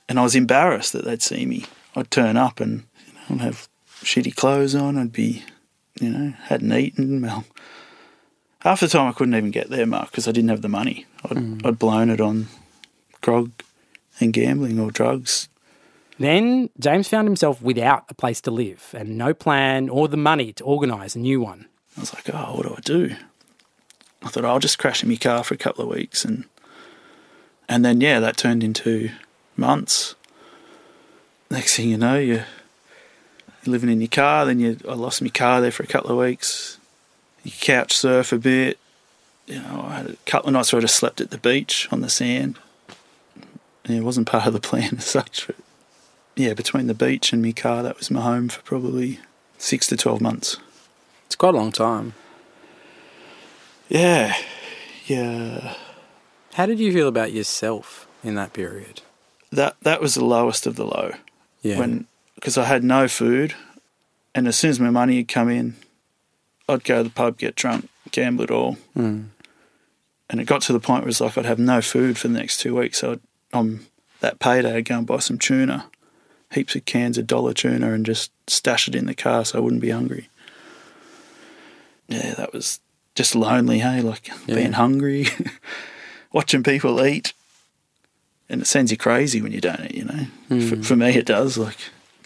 and 0.10 0.20
I 0.20 0.24
was 0.24 0.36
embarrassed 0.36 0.94
that 0.94 1.06
they'd 1.06 1.22
see 1.22 1.46
me. 1.46 1.66
I'd 1.96 2.10
turn 2.10 2.36
up 2.36 2.60
and 2.60 2.84
you 3.06 3.14
know, 3.14 3.22
I'd 3.36 3.42
have 3.42 3.68
shitty 4.02 4.36
clothes 4.36 4.74
on. 4.74 4.98
I'd 4.98 5.14
be, 5.14 5.44
you 6.00 6.10
know, 6.10 6.34
hadn't 6.44 6.74
eaten. 6.74 7.22
Well, 7.22 7.46
half 8.60 8.80
the 8.80 8.88
time 8.88 9.08
I 9.08 9.14
couldn't 9.14 9.36
even 9.36 9.52
get 9.52 9.70
there, 9.70 9.86
Mark, 9.86 10.12
because 10.12 10.28
I 10.28 10.32
didn't 10.32 10.50
have 10.50 10.62
the 10.62 10.70
money. 10.70 11.06
I'd, 11.26 11.38
mm. 11.38 11.66
I'd 11.66 11.80
blown 11.80 12.10
it 12.10 12.22
on 12.22 12.48
grog 13.22 13.52
and 14.20 14.34
gambling 14.34 14.80
or 14.80 14.92
drugs. 14.92 15.50
Then 16.20 16.70
James 16.80 17.08
found 17.08 17.28
himself 17.28 17.62
without 17.62 18.06
a 18.10 18.14
place 18.14 18.40
to 18.42 18.52
live 18.52 18.94
and 18.94 19.18
no 19.18 19.34
plan 19.34 19.90
or 19.90 20.08
the 20.08 20.18
money 20.18 20.54
to 20.54 20.64
organise 20.64 21.16
a 21.16 21.20
new 21.20 21.42
one. 21.42 21.68
I 21.98 22.02
was 22.02 22.14
like, 22.14 22.30
oh, 22.34 22.56
what 22.56 22.64
do 22.64 22.76
I 22.78 22.82
do? 22.82 23.16
I 24.22 24.30
thought 24.30 24.46
I'll 24.46 24.60
just 24.60 24.80
crash 24.80 25.04
in 25.04 25.10
my 25.10 25.16
car 25.16 25.44
for 25.44 25.54
a 25.54 25.58
couple 25.58 25.84
of 25.84 25.96
weeks 25.96 26.24
and 26.24 26.46
and 27.68 27.84
then 27.84 28.02
yeah, 28.02 28.20
that 28.20 28.38
turned 28.38 28.64
into 28.64 29.10
months. 29.56 30.16
Next 31.50 31.76
thing 31.76 31.90
you 31.90 31.98
know, 31.98 32.18
you're, 32.18 32.46
living 33.68 33.90
in 33.90 34.02
your 34.02 34.10
car. 34.10 34.46
Then 34.46 34.60
you, 34.60 34.78
I 34.88 34.94
lost 34.94 35.22
my 35.22 35.30
car 35.30 35.62
there 35.62 35.72
for 35.72 35.84
a 35.84 35.88
couple 35.88 36.12
of 36.12 36.18
weeks. 36.18 36.78
You 37.44 37.52
couch 37.52 37.96
surf 37.96 38.32
a 38.32 38.38
bit. 38.38 38.80
You 39.48 39.60
know, 39.60 39.86
I 39.88 39.96
had 39.96 40.10
a 40.12 40.16
couple 40.26 40.50
of 40.50 40.54
nights 40.54 40.72
where 40.72 40.80
I 40.80 40.82
just 40.82 40.96
slept 40.96 41.20
at 41.20 41.32
the 41.32 41.38
beach 41.38 41.88
on 41.92 42.02
the 42.02 42.10
sand. 42.10 42.58
Yeah, 43.86 43.98
it 43.98 44.04
wasn't 44.04 44.28
part 44.28 44.46
of 44.46 44.54
the 44.54 44.62
plan 44.62 44.94
as 44.98 45.06
such, 45.06 45.48
but 45.48 45.58
yeah, 46.36 46.54
between 46.54 46.88
the 46.88 46.94
beach 46.94 47.34
and 47.34 47.42
my 47.42 47.52
car, 47.52 47.84
that 47.84 47.98
was 47.98 48.10
my 48.10 48.22
home 48.22 48.50
for 48.50 48.62
probably 48.62 49.20
six 49.58 49.88
to 49.88 49.98
12 49.98 50.22
months. 50.22 50.58
It's 51.26 51.36
quite 51.36 51.54
a 51.54 51.58
long 51.58 51.72
time. 51.72 52.14
Yeah, 53.90 54.36
yeah. 55.06 55.76
How 56.54 56.66
did 56.66 56.80
you 56.80 56.94
feel 56.94 57.08
about 57.08 57.34
yourself 57.34 58.08
in 58.24 58.36
that 58.36 58.54
period? 58.54 59.02
That 59.52 59.76
that 59.82 60.02
was 60.02 60.16
the 60.16 60.26
lowest 60.26 60.66
of 60.66 60.76
the 60.76 60.86
low. 60.86 61.14
Yeah. 61.62 61.80
When 61.80 62.08
because 62.44 62.58
I 62.58 62.66
had 62.66 62.84
no 62.84 63.08
food, 63.08 63.56
and 64.36 64.50
as 64.50 64.58
soon 64.58 64.70
as 64.72 64.78
my 64.78 64.90
money 64.90 65.16
had 65.16 65.30
come 65.30 65.48
in, 65.48 65.78
I'd 66.68 66.84
go 66.84 66.98
to 66.98 67.04
the 67.04 67.10
pub, 67.10 67.38
get 67.38 67.56
drunk, 67.56 67.88
gamble 68.12 68.44
it 68.44 68.52
all, 68.52 68.76
mm. 68.98 69.28
and 70.30 70.42
it 70.42 70.44
got 70.44 70.62
to 70.64 70.74
the 70.74 70.80
point 70.82 71.04
where 71.04 71.08
it 71.08 71.16
was 71.16 71.22
like 71.22 71.38
I'd 71.38 71.46
have 71.46 71.58
no 71.58 71.82
food 71.82 72.18
for 72.18 72.28
the 72.28 72.34
next 72.34 72.58
two 72.60 72.76
weeks. 72.76 73.00
So 73.00 73.14
I'd, 73.14 73.20
on 73.54 73.86
that 74.20 74.40
payday, 74.40 74.76
I'd 74.76 74.84
go 74.84 74.98
and 74.98 75.08
buy 75.08 75.20
some 75.20 75.38
tuna, 75.38 75.86
heaps 76.52 76.76
of 76.76 76.84
cans 76.84 77.18
of 77.18 77.28
dollar 77.28 77.54
tuna, 77.54 77.94
and 77.94 78.06
just 78.06 78.30
stash 78.48 78.90
it 78.90 78.96
in 78.96 79.06
the 79.06 79.16
car 79.16 79.46
so 79.46 79.58
I 79.58 79.62
wouldn't 79.62 79.82
be 79.82 79.92
hungry. 79.92 80.28
Yeah, 82.10 82.34
that 82.34 82.52
was 82.52 82.82
just 83.16 83.36
lonely, 83.36 83.80
hey, 83.80 84.02
like 84.02 84.28
Yeah. 84.48 84.56
being 84.56 84.74
hungry, 84.74 85.28
watching 86.34 86.62
people 86.62 87.02
eat, 87.06 87.32
and 88.50 88.62
it 88.64 88.66
sends 88.66 88.92
you 88.92 88.98
crazy 88.98 89.42
when 89.42 89.54
you 89.54 89.62
don't 89.62 89.80
eat. 89.86 89.96
You 89.96 90.04
know, 90.04 90.26
for, 90.50 90.76
Mm. 90.76 90.86
for 90.86 90.96
me, 90.98 91.16
it 91.16 91.26
does. 91.26 91.58
Like 91.58 91.78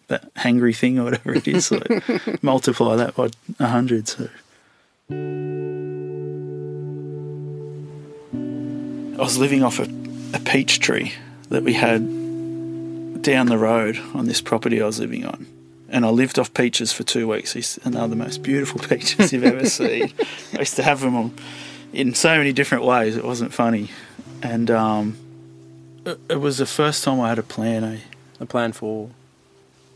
that 0.07 0.33
hangry 0.35 0.75
thing 0.75 0.99
or 0.99 1.05
whatever 1.05 1.33
it 1.33 1.47
is. 1.47 1.71
Like 1.71 2.43
multiply 2.43 2.95
that 2.95 3.15
by 3.15 3.29
a 3.59 3.67
hundred. 3.67 4.07
So 4.07 4.29
I 9.17 9.21
was 9.21 9.37
living 9.37 9.63
off 9.63 9.79
a, 9.79 9.87
a 10.33 10.39
peach 10.39 10.79
tree 10.79 11.13
that 11.49 11.63
we 11.63 11.73
had 11.73 12.01
down 13.21 13.47
the 13.47 13.57
road 13.57 13.97
on 14.13 14.27
this 14.27 14.41
property 14.41 14.81
I 14.81 14.85
was 14.85 14.99
living 14.99 15.25
on. 15.25 15.47
And 15.89 16.05
I 16.05 16.09
lived 16.09 16.37
off 16.37 16.53
peaches 16.53 16.91
for 16.91 17.03
two 17.03 17.27
weeks. 17.27 17.53
These 17.53 17.79
and 17.83 17.93
they're 17.93 18.07
the 18.07 18.15
most 18.15 18.43
beautiful 18.43 18.79
peaches 18.89 19.31
you've 19.33 19.43
ever 19.45 19.65
seen. 19.65 20.13
I 20.53 20.59
used 20.59 20.75
to 20.75 20.83
have 20.83 20.99
them 21.01 21.15
on, 21.15 21.33
in 21.93 22.13
so 22.13 22.37
many 22.37 22.51
different 22.53 22.83
ways. 22.83 23.15
It 23.15 23.23
wasn't 23.23 23.53
funny, 23.53 23.89
and 24.43 24.69
um, 24.69 25.17
it, 26.05 26.19
it 26.29 26.41
was 26.41 26.57
the 26.57 26.65
first 26.65 27.03
time 27.05 27.21
I 27.21 27.29
had 27.29 27.39
a 27.39 27.43
plan. 27.43 27.83
Eh, 27.85 27.99
A 28.41 28.45
plan 28.45 28.73
for 28.73 29.09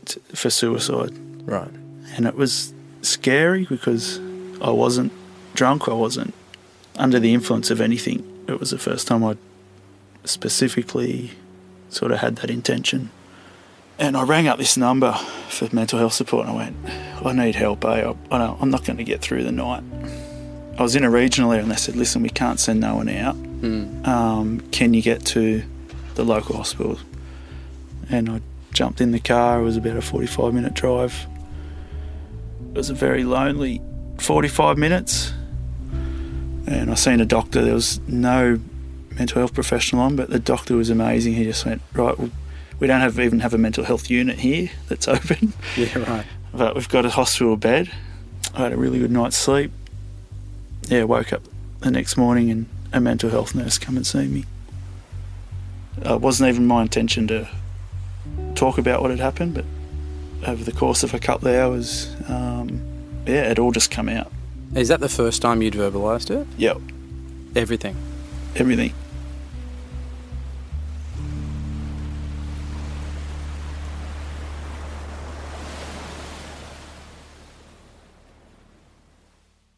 t- 0.04 0.20
for 0.34 0.50
suicide, 0.50 1.12
right. 1.46 1.70
and 2.16 2.26
it 2.26 2.34
was 2.34 2.72
scary 3.02 3.66
because 3.66 4.18
I 4.60 4.70
wasn't 4.70 5.12
drunk. 5.54 5.88
I 5.88 5.94
wasn't 5.94 6.34
under 6.96 7.18
the 7.18 7.34
influence 7.34 7.70
of 7.70 7.80
anything. 7.80 8.26
It 8.48 8.60
was 8.60 8.70
the 8.70 8.78
first 8.78 9.06
time 9.06 9.24
I 9.24 9.36
specifically 10.24 11.32
sort 11.88 12.12
of 12.12 12.18
had 12.18 12.36
that 12.36 12.50
intention. 12.50 13.10
And 13.98 14.16
I 14.16 14.22
rang 14.24 14.48
up 14.48 14.58
this 14.58 14.76
number 14.76 15.12
for 15.48 15.68
mental 15.72 15.98
health 15.98 16.14
support 16.14 16.46
and 16.46 16.56
I 16.56 16.64
went, 16.64 16.76
I 17.24 17.32
need 17.32 17.54
help, 17.54 17.84
eh? 17.84 18.12
I, 18.30 18.56
I'm 18.60 18.70
not 18.70 18.84
going 18.84 18.96
to 18.96 19.04
get 19.04 19.20
through 19.20 19.44
the 19.44 19.52
night. 19.52 19.82
I 20.78 20.82
was 20.82 20.96
in 20.96 21.04
a 21.04 21.10
regional 21.10 21.52
area 21.52 21.62
and 21.62 21.70
they 21.70 21.76
said, 21.76 21.94
listen, 21.94 22.22
we 22.22 22.30
can't 22.30 22.58
send 22.58 22.80
no 22.80 22.96
one 22.96 23.08
out. 23.08 23.36
Mm. 23.36 24.06
Um, 24.06 24.60
can 24.72 24.94
you 24.94 25.02
get 25.02 25.24
to 25.26 25.62
the 26.14 26.24
local 26.24 26.56
hospital? 26.56 26.98
And 28.10 28.28
I 28.28 28.40
jumped 28.72 29.00
in 29.00 29.12
the 29.12 29.20
car. 29.20 29.60
It 29.60 29.64
was 29.64 29.76
about 29.76 29.96
a 29.96 30.02
45 30.02 30.52
minute 30.54 30.74
drive. 30.74 31.26
It 32.72 32.76
was 32.76 32.90
a 32.90 32.94
very 32.94 33.24
lonely 33.24 33.80
45 34.18 34.78
minutes. 34.78 35.32
And 36.66 36.90
I 36.90 36.94
seen 36.94 37.20
a 37.20 37.26
doctor. 37.26 37.62
There 37.62 37.74
was 37.74 38.00
no 38.08 38.58
mental 39.10 39.40
health 39.40 39.52
professional 39.54 40.02
on, 40.02 40.16
but 40.16 40.30
the 40.30 40.38
doctor 40.38 40.76
was 40.76 40.88
amazing. 40.90 41.34
He 41.34 41.44
just 41.44 41.66
went, 41.66 41.82
right, 41.92 42.18
well, 42.18 42.30
we 42.80 42.86
don't 42.86 43.00
have 43.00 43.18
even 43.20 43.40
have 43.40 43.52
a 43.54 43.58
mental 43.58 43.84
health 43.84 44.08
unit 44.10 44.38
here 44.38 44.70
that's 44.88 45.06
open, 45.16 45.52
Yeah, 45.76 45.98
right. 45.98 46.26
but 46.54 46.74
we've 46.74 46.88
got 46.88 47.04
a 47.04 47.10
hospital 47.10 47.56
bed. 47.56 47.90
I 48.54 48.62
had 48.62 48.72
a 48.72 48.76
really 48.76 48.98
good 48.98 49.10
night's 49.12 49.36
sleep. 49.36 49.70
Yeah, 50.88 51.04
woke 51.04 51.32
up 51.32 51.42
the 51.80 51.90
next 51.90 52.16
morning 52.16 52.50
and 52.50 52.66
a 52.92 53.00
mental 53.00 53.30
health 53.30 53.54
nurse 53.54 53.78
come 53.78 53.96
and 53.96 54.06
see 54.06 54.26
me. 54.26 54.44
Uh, 56.04 56.14
it 56.14 56.20
wasn't 56.20 56.48
even 56.48 56.66
my 56.66 56.82
intention 56.82 57.26
to 57.28 57.48
talk 58.62 58.78
about 58.78 59.02
what 59.02 59.10
had 59.10 59.18
happened, 59.18 59.54
but 59.54 59.64
over 60.46 60.62
the 60.62 60.70
course 60.70 61.02
of 61.02 61.12
a 61.14 61.18
couple 61.18 61.48
of 61.48 61.54
hours, 61.56 62.14
um, 62.28 62.80
yeah, 63.26 63.50
it 63.50 63.58
all 63.58 63.72
just 63.72 63.90
come 63.90 64.08
out. 64.08 64.30
Is 64.76 64.86
that 64.86 65.00
the 65.00 65.08
first 65.08 65.42
time 65.42 65.62
you'd 65.62 65.74
verbalised 65.74 66.30
it? 66.30 66.46
Yep, 66.58 66.78
Everything. 67.56 67.96
everything. 68.54 68.94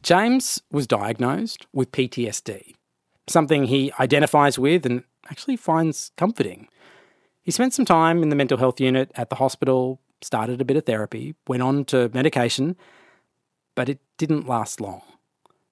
James 0.03 0.61
was 0.71 0.87
diagnosed 0.87 1.67
with 1.73 1.91
PTSD, 1.91 2.75
something 3.29 3.65
he 3.65 3.91
identifies 3.99 4.59
with 4.59 4.85
and 4.85 5.05
actually 5.31 5.57
finds 5.57 6.13
comforting. 6.19 6.69
He 7.45 7.51
spent 7.51 7.75
some 7.75 7.85
time 7.85 8.23
in 8.23 8.31
the 8.31 8.37
mental 8.37 8.59
health 8.59 8.81
unit 8.81 9.13
at 9.15 9.29
the 9.29 9.37
hospital, 9.37 10.01
started 10.23 10.61
a 10.61 10.65
bit 10.65 10.77
of 10.79 10.87
therapy, 10.87 11.35
went 11.47 11.63
on 11.63 11.85
to 11.87 12.11
medication, 12.15 12.75
but 13.75 13.89
it 13.89 13.99
didn't 14.17 14.49
last 14.49 14.81
long. 14.81 15.03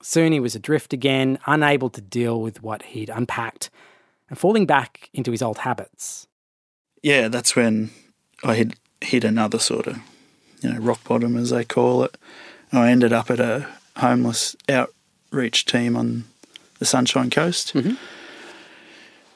Soon 0.02 0.32
he 0.32 0.40
was 0.40 0.54
adrift 0.54 0.92
again, 0.92 1.38
unable 1.46 1.88
to 1.90 2.00
deal 2.00 2.40
with 2.42 2.62
what 2.62 2.82
he'd 2.82 3.08
unpacked 3.08 3.70
and 4.28 4.38
falling 4.38 4.66
back 4.66 5.08
into 5.14 5.30
his 5.30 5.40
old 5.42 5.58
habits. 5.58 6.26
Yeah, 7.02 7.28
that's 7.28 7.56
when 7.56 7.90
I 8.44 8.54
hit 8.56 8.74
hit 9.00 9.24
another 9.24 9.58
sort 9.58 9.88
of, 9.88 9.98
you 10.60 10.70
know, 10.70 10.78
rock 10.78 11.02
bottom 11.04 11.36
as 11.36 11.50
they 11.50 11.64
call 11.64 12.04
it. 12.04 12.16
And 12.70 12.78
I 12.78 12.90
ended 12.90 13.12
up 13.12 13.30
at 13.30 13.40
a 13.40 13.66
homeless 13.96 14.54
outreach 14.68 15.64
team 15.64 15.96
on 15.96 16.24
the 16.78 16.84
Sunshine 16.84 17.28
Coast, 17.30 17.74
Mhm. 17.74 17.96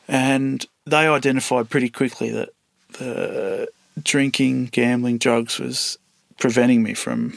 And 0.08 0.64
they 0.86 1.06
identified 1.08 1.68
pretty 1.70 1.88
quickly 1.88 2.30
that 2.30 2.50
the 2.98 3.68
drinking, 4.02 4.66
gambling, 4.66 5.18
drugs 5.18 5.58
was 5.58 5.98
preventing 6.38 6.82
me 6.82 6.94
from 6.94 7.36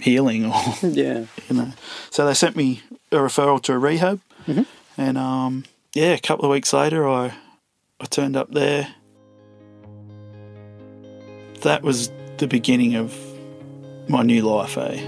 healing 0.00 0.46
or 0.46 0.54
Yeah. 0.82 1.24
you 1.48 1.56
know. 1.56 1.72
So 2.10 2.26
they 2.26 2.34
sent 2.34 2.56
me 2.56 2.82
a 3.12 3.16
referral 3.16 3.62
to 3.64 3.72
a 3.72 3.78
rehab, 3.78 4.20
Mhm. 4.46 4.66
and 4.96 5.18
um, 5.18 5.64
yeah, 5.94 6.12
a 6.14 6.18
couple 6.20 6.44
of 6.44 6.50
weeks 6.50 6.72
later, 6.72 7.08
I 7.08 7.32
I 8.00 8.04
turned 8.06 8.36
up 8.36 8.50
there. 8.52 8.88
That 11.62 11.82
was 11.82 12.10
the 12.38 12.46
beginning 12.46 12.94
of 12.94 13.12
my 14.08 14.22
new 14.22 14.42
life, 14.42 14.78
eh? 14.78 15.00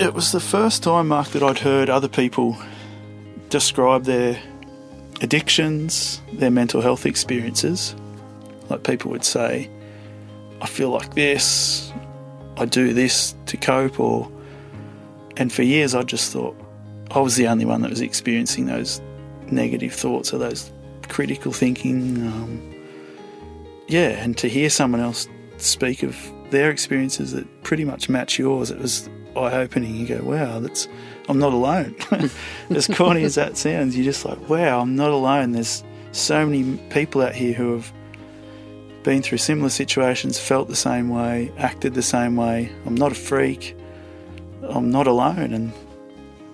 It 0.00 0.12
was 0.12 0.32
the 0.32 0.40
first 0.40 0.82
time, 0.82 1.08
Mark, 1.08 1.28
that 1.28 1.42
I'd 1.44 1.60
heard 1.60 1.88
other 1.88 2.08
people 2.08 2.56
describe 3.48 4.04
their 4.04 4.40
addictions, 5.20 6.20
their 6.32 6.50
mental 6.50 6.80
health 6.80 7.06
experiences. 7.06 7.94
Like 8.68 8.82
people 8.82 9.12
would 9.12 9.24
say, 9.24 9.70
I 10.60 10.66
feel 10.66 10.90
like 10.90 11.14
this, 11.14 11.92
I 12.56 12.64
do 12.64 12.92
this 12.92 13.36
to 13.46 13.56
cope, 13.56 14.00
or. 14.00 14.28
And 15.36 15.52
for 15.52 15.62
years, 15.62 15.94
I 15.94 16.02
just 16.02 16.32
thought 16.32 16.56
I 17.12 17.20
was 17.20 17.36
the 17.36 17.46
only 17.46 17.64
one 17.64 17.82
that 17.82 17.90
was 17.90 18.00
experiencing 18.00 18.66
those 18.66 19.00
negative 19.50 19.92
thoughts 19.94 20.34
or 20.34 20.38
those 20.38 20.72
critical 21.08 21.52
thinking. 21.52 22.26
Um, 22.26 22.74
yeah, 23.86 24.08
and 24.08 24.36
to 24.38 24.48
hear 24.48 24.70
someone 24.70 25.00
else 25.00 25.28
speak 25.58 26.02
of 26.02 26.16
their 26.50 26.70
experiences 26.70 27.30
that 27.32 27.62
pretty 27.62 27.84
much 27.84 28.08
match 28.08 28.40
yours, 28.40 28.72
it 28.72 28.78
was 28.78 29.08
eye 29.36 29.52
opening. 29.54 29.94
You 29.94 30.06
go, 30.06 30.22
wow, 30.22 30.60
that's 30.60 30.88
I'm 31.28 31.38
not 31.38 31.52
alone. 31.52 31.96
as 32.70 32.86
corny 32.88 33.22
as 33.24 33.34
that 33.36 33.56
sounds, 33.56 33.96
you're 33.96 34.04
just 34.04 34.24
like, 34.24 34.48
wow, 34.48 34.80
I'm 34.80 34.96
not 34.96 35.10
alone. 35.10 35.52
There's 35.52 35.82
so 36.12 36.46
many 36.46 36.76
people 36.90 37.22
out 37.22 37.34
here 37.34 37.52
who 37.54 37.72
have 37.72 37.92
been 39.02 39.22
through 39.22 39.38
similar 39.38 39.68
situations, 39.68 40.38
felt 40.38 40.68
the 40.68 40.76
same 40.76 41.08
way, 41.08 41.52
acted 41.58 41.94
the 41.94 42.02
same 42.02 42.36
way. 42.36 42.72
I'm 42.86 42.94
not 42.94 43.12
a 43.12 43.14
freak. 43.14 43.76
I'm 44.62 44.90
not 44.90 45.06
alone, 45.06 45.52
and 45.52 45.72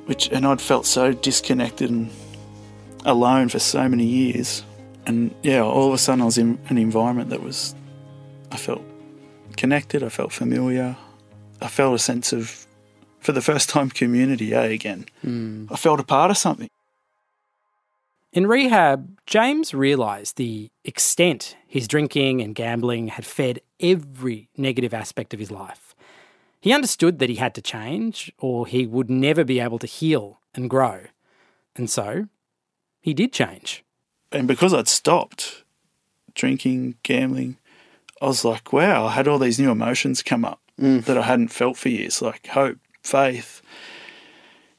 which 0.07 0.29
and 0.33 0.47
I'd 0.47 0.61
felt 0.61 0.87
so 0.87 1.13
disconnected 1.13 1.91
and 1.91 2.11
alone 3.05 3.49
for 3.49 3.59
so 3.59 3.89
many 3.89 4.05
years. 4.05 4.65
And 5.07 5.35
yeah, 5.43 5.63
all 5.63 5.89
of 5.89 5.95
a 5.95 5.99
sudden 5.99 6.23
I 6.23 6.25
was 6.25 6.39
in 6.39 6.59
an 6.69 6.79
environment 6.79 7.31
that 7.31 7.43
was, 7.43 7.75
I 8.51 8.57
felt 8.57 8.83
connected. 9.57 10.03
I 10.03 10.09
felt 10.09 10.33
familiar. 10.33 10.97
I 11.63 11.69
felt 11.69 11.95
a 11.95 11.99
sense 11.99 12.33
of, 12.33 12.67
for 13.21 13.33
the 13.33 13.41
first 13.43 13.69
time, 13.69 13.91
community. 13.91 14.55
Eh, 14.55 14.63
again, 14.65 15.07
I 15.71 15.77
felt 15.77 16.01
a 16.01 16.05
part 16.05 16.31
of 16.31 16.37
something. 16.39 16.71
In 18.33 18.47
rehab, 18.47 19.19
James 19.27 19.75
realised 19.75 20.37
the 20.37 20.71
extent 20.85 21.57
his 21.67 21.89
drinking 21.89 22.41
and 22.41 22.55
gambling 22.55 23.09
had 23.09 23.25
fed 23.27 23.61
every 23.81 24.49
negative 24.57 24.95
aspect 24.95 25.35
of 25.35 25.41
his 25.41 25.51
life. 25.51 25.95
He 26.61 26.73
understood 26.73 27.19
that 27.19 27.29
he 27.29 27.37
had 27.37 27.55
to 27.55 27.63
change, 27.63 28.31
or 28.39 28.67
he 28.67 28.87
would 28.87 29.11
never 29.11 29.43
be 29.45 29.59
able 29.61 29.79
to 29.81 29.87
heal 29.87 30.39
and 30.55 30.69
grow. 30.71 31.01
And 31.75 31.89
so, 31.91 32.27
he 33.01 33.15
did 33.15 33.33
change. 33.33 33.83
and 34.33 34.47
because 34.47 34.73
I'd 34.73 34.87
stopped 34.87 35.65
drinking, 36.35 36.95
gambling, 37.03 37.57
I 38.23 38.27
was 38.27 38.45
like, 38.45 38.73
wow, 38.73 39.07
I 39.07 39.11
had 39.13 39.27
all 39.27 39.39
these 39.41 39.59
new 39.59 39.71
emotions 39.73 40.23
come 40.23 40.45
up 40.45 40.61
Mm. 40.79 41.05
that 41.05 41.19
I 41.19 41.23
hadn't 41.23 41.49
felt 41.49 41.77
for 41.77 41.89
years, 41.91 42.23
like 42.23 42.47
hope, 42.47 42.79
faith, 43.11 43.61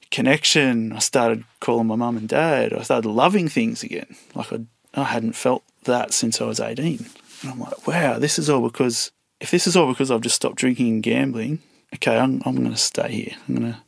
connection. 0.10 0.94
I 0.94 1.00
started 1.00 1.44
calling 1.60 1.88
my 1.88 1.96
mum 1.96 2.18
and 2.18 2.30
dad. 2.30 2.74
I 2.74 2.84
started 2.84 3.10
loving 3.10 3.50
things 3.50 3.84
again. 3.84 4.16
Like 4.34 4.52
I, 4.54 4.62
I 4.94 5.04
hadn't 5.04 5.34
felt 5.34 5.64
that 5.84 6.14
since 6.14 6.42
I 6.42 6.46
was 6.46 6.60
18. 6.60 7.06
And 7.42 7.52
I'm 7.52 7.60
like, 7.60 7.88
wow, 7.88 8.20
this 8.20 8.40
is 8.40 8.50
all 8.50 8.62
because, 8.62 9.12
if 9.40 9.52
this 9.52 9.68
is 9.68 9.76
all 9.76 9.88
because 9.88 10.12
I've 10.12 10.22
just 10.22 10.36
stopped 10.36 10.58
drinking 10.58 10.88
and 10.90 11.04
gambling, 11.04 11.60
okay, 11.96 12.18
I'm, 12.18 12.42
I'm 12.46 12.56
going 12.56 12.72
to 12.72 12.78
stay 12.78 13.12
here. 13.12 13.36
I'm 13.48 13.56
going 13.56 13.74
to 13.74 13.80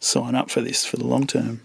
sign 0.00 0.34
up 0.34 0.50
for 0.50 0.60
this 0.60 0.84
for 0.84 0.96
the 0.96 1.06
long 1.06 1.26
term. 1.26 1.60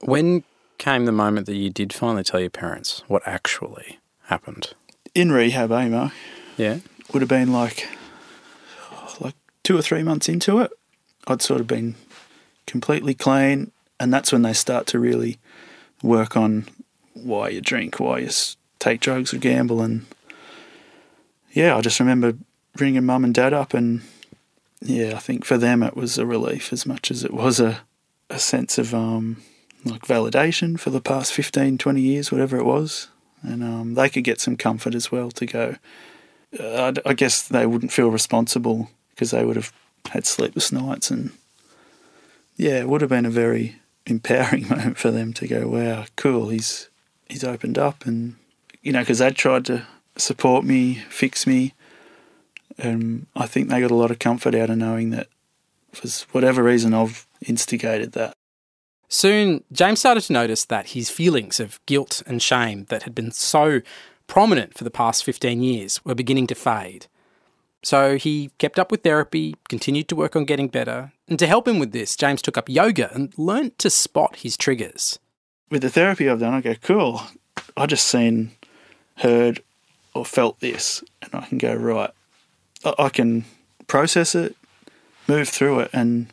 When 0.00 0.44
came 0.78 1.04
the 1.04 1.12
moment 1.12 1.46
that 1.46 1.54
you 1.54 1.70
did 1.70 1.92
finally 1.92 2.24
tell 2.24 2.40
your 2.40 2.50
parents 2.50 3.04
what 3.06 3.22
actually 3.26 4.00
happened? 4.24 4.74
In 5.14 5.30
rehab, 5.30 5.70
eh, 5.70 5.88
Mark? 5.88 6.12
Yeah. 6.56 6.78
Would 7.12 7.22
have 7.22 7.28
been 7.28 7.52
like, 7.52 7.86
like 7.86 8.01
two 9.62 9.76
or 9.76 9.82
three 9.82 10.02
months 10.02 10.28
into 10.28 10.58
it. 10.60 10.70
I'd 11.26 11.42
sort 11.42 11.60
of 11.60 11.66
been 11.66 11.94
completely 12.66 13.14
clean, 13.14 13.70
and 14.00 14.12
that's 14.12 14.32
when 14.32 14.42
they 14.42 14.52
start 14.52 14.86
to 14.88 14.98
really 14.98 15.38
work 16.02 16.36
on 16.36 16.66
why 17.14 17.48
you 17.48 17.60
drink, 17.60 18.00
why 18.00 18.18
you 18.18 18.30
take 18.78 19.00
drugs 19.00 19.32
or 19.32 19.38
gamble, 19.38 19.80
and 19.80 20.06
yeah, 21.52 21.76
I 21.76 21.80
just 21.80 22.00
remember 22.00 22.34
ringing 22.78 23.04
mum 23.04 23.24
and 23.24 23.34
dad 23.34 23.52
up, 23.52 23.74
and 23.74 24.02
yeah, 24.80 25.14
I 25.14 25.18
think 25.18 25.44
for 25.44 25.58
them 25.58 25.82
it 25.82 25.96
was 25.96 26.18
a 26.18 26.26
relief 26.26 26.72
as 26.72 26.86
much 26.86 27.10
as 27.10 27.24
it 27.24 27.32
was 27.32 27.60
a 27.60 27.80
a 28.30 28.38
sense 28.38 28.78
of 28.78 28.94
um 28.94 29.42
like 29.84 30.02
validation 30.02 30.78
for 30.78 30.90
the 30.90 31.00
past 31.00 31.32
15, 31.32 31.76
20 31.76 32.00
years, 32.00 32.30
whatever 32.32 32.56
it 32.56 32.64
was, 32.64 33.08
and 33.42 33.62
um, 33.62 33.94
they 33.94 34.08
could 34.08 34.24
get 34.24 34.40
some 34.40 34.56
comfort 34.56 34.94
as 34.94 35.10
well 35.10 35.30
to 35.32 35.46
go. 35.46 35.76
Uh, 36.58 36.92
I 37.04 37.14
guess 37.14 37.48
they 37.48 37.66
wouldn't 37.66 37.92
feel 37.92 38.10
responsible 38.10 38.90
because 39.14 39.30
they 39.30 39.44
would 39.44 39.56
have 39.56 39.72
had 40.10 40.26
sleepless 40.26 40.72
nights 40.72 41.10
and 41.10 41.32
yeah, 42.56 42.78
it 42.78 42.88
would 42.88 43.00
have 43.00 43.10
been 43.10 43.26
a 43.26 43.30
very 43.30 43.76
empowering 44.06 44.68
moment 44.68 44.98
for 44.98 45.10
them 45.10 45.32
to 45.34 45.46
go, 45.46 45.68
"Wow, 45.68 46.06
cool! 46.16 46.48
He's 46.48 46.88
he's 47.28 47.44
opened 47.44 47.78
up," 47.78 48.06
and 48.06 48.36
you 48.82 48.92
know, 48.92 49.00
because 49.00 49.18
they 49.18 49.30
tried 49.30 49.64
to 49.66 49.86
support 50.16 50.64
me, 50.64 50.94
fix 51.08 51.46
me, 51.46 51.74
and 52.78 53.26
I 53.34 53.46
think 53.46 53.68
they 53.68 53.80
got 53.80 53.90
a 53.90 53.96
lot 53.96 54.10
of 54.10 54.18
comfort 54.18 54.54
out 54.54 54.70
of 54.70 54.78
knowing 54.78 55.10
that 55.10 55.28
for 55.92 56.08
whatever 56.32 56.62
reason 56.62 56.94
I've 56.94 57.26
instigated 57.46 58.12
that. 58.12 58.32
Soon, 59.08 59.62
James 59.70 60.00
started 60.00 60.22
to 60.22 60.32
notice 60.32 60.64
that 60.64 60.90
his 60.90 61.10
feelings 61.10 61.60
of 61.60 61.84
guilt 61.84 62.22
and 62.26 62.40
shame 62.40 62.86
that 62.88 63.02
had 63.02 63.14
been 63.14 63.30
so 63.30 63.82
prominent 64.26 64.72
for 64.72 64.84
the 64.84 64.90
past 64.90 65.22
15 65.22 65.62
years 65.62 66.02
were 66.02 66.14
beginning 66.14 66.46
to 66.46 66.54
fade. 66.54 67.06
So 67.82 68.16
he 68.16 68.50
kept 68.58 68.78
up 68.78 68.90
with 68.92 69.02
therapy, 69.02 69.56
continued 69.68 70.08
to 70.08 70.16
work 70.16 70.36
on 70.36 70.44
getting 70.44 70.68
better, 70.68 71.12
and 71.28 71.38
to 71.38 71.46
help 71.46 71.66
him 71.66 71.78
with 71.78 71.92
this, 71.92 72.14
James 72.16 72.40
took 72.40 72.56
up 72.56 72.68
yoga 72.68 73.12
and 73.12 73.32
learnt 73.36 73.78
to 73.80 73.90
spot 73.90 74.36
his 74.36 74.56
triggers. 74.56 75.18
With 75.70 75.82
the 75.82 75.90
therapy 75.90 76.28
I've 76.28 76.40
done, 76.40 76.54
I 76.54 76.60
go, 76.60 76.74
cool. 76.76 77.22
I 77.76 77.86
just 77.86 78.06
seen, 78.06 78.52
heard, 79.16 79.62
or 80.14 80.24
felt 80.24 80.60
this, 80.60 81.02
and 81.22 81.34
I 81.34 81.46
can 81.46 81.58
go 81.58 81.74
right. 81.74 82.10
I, 82.84 83.08
can 83.08 83.44
process 83.86 84.34
it, 84.34 84.54
move 85.26 85.48
through 85.48 85.80
it, 85.80 85.90
and 85.92 86.26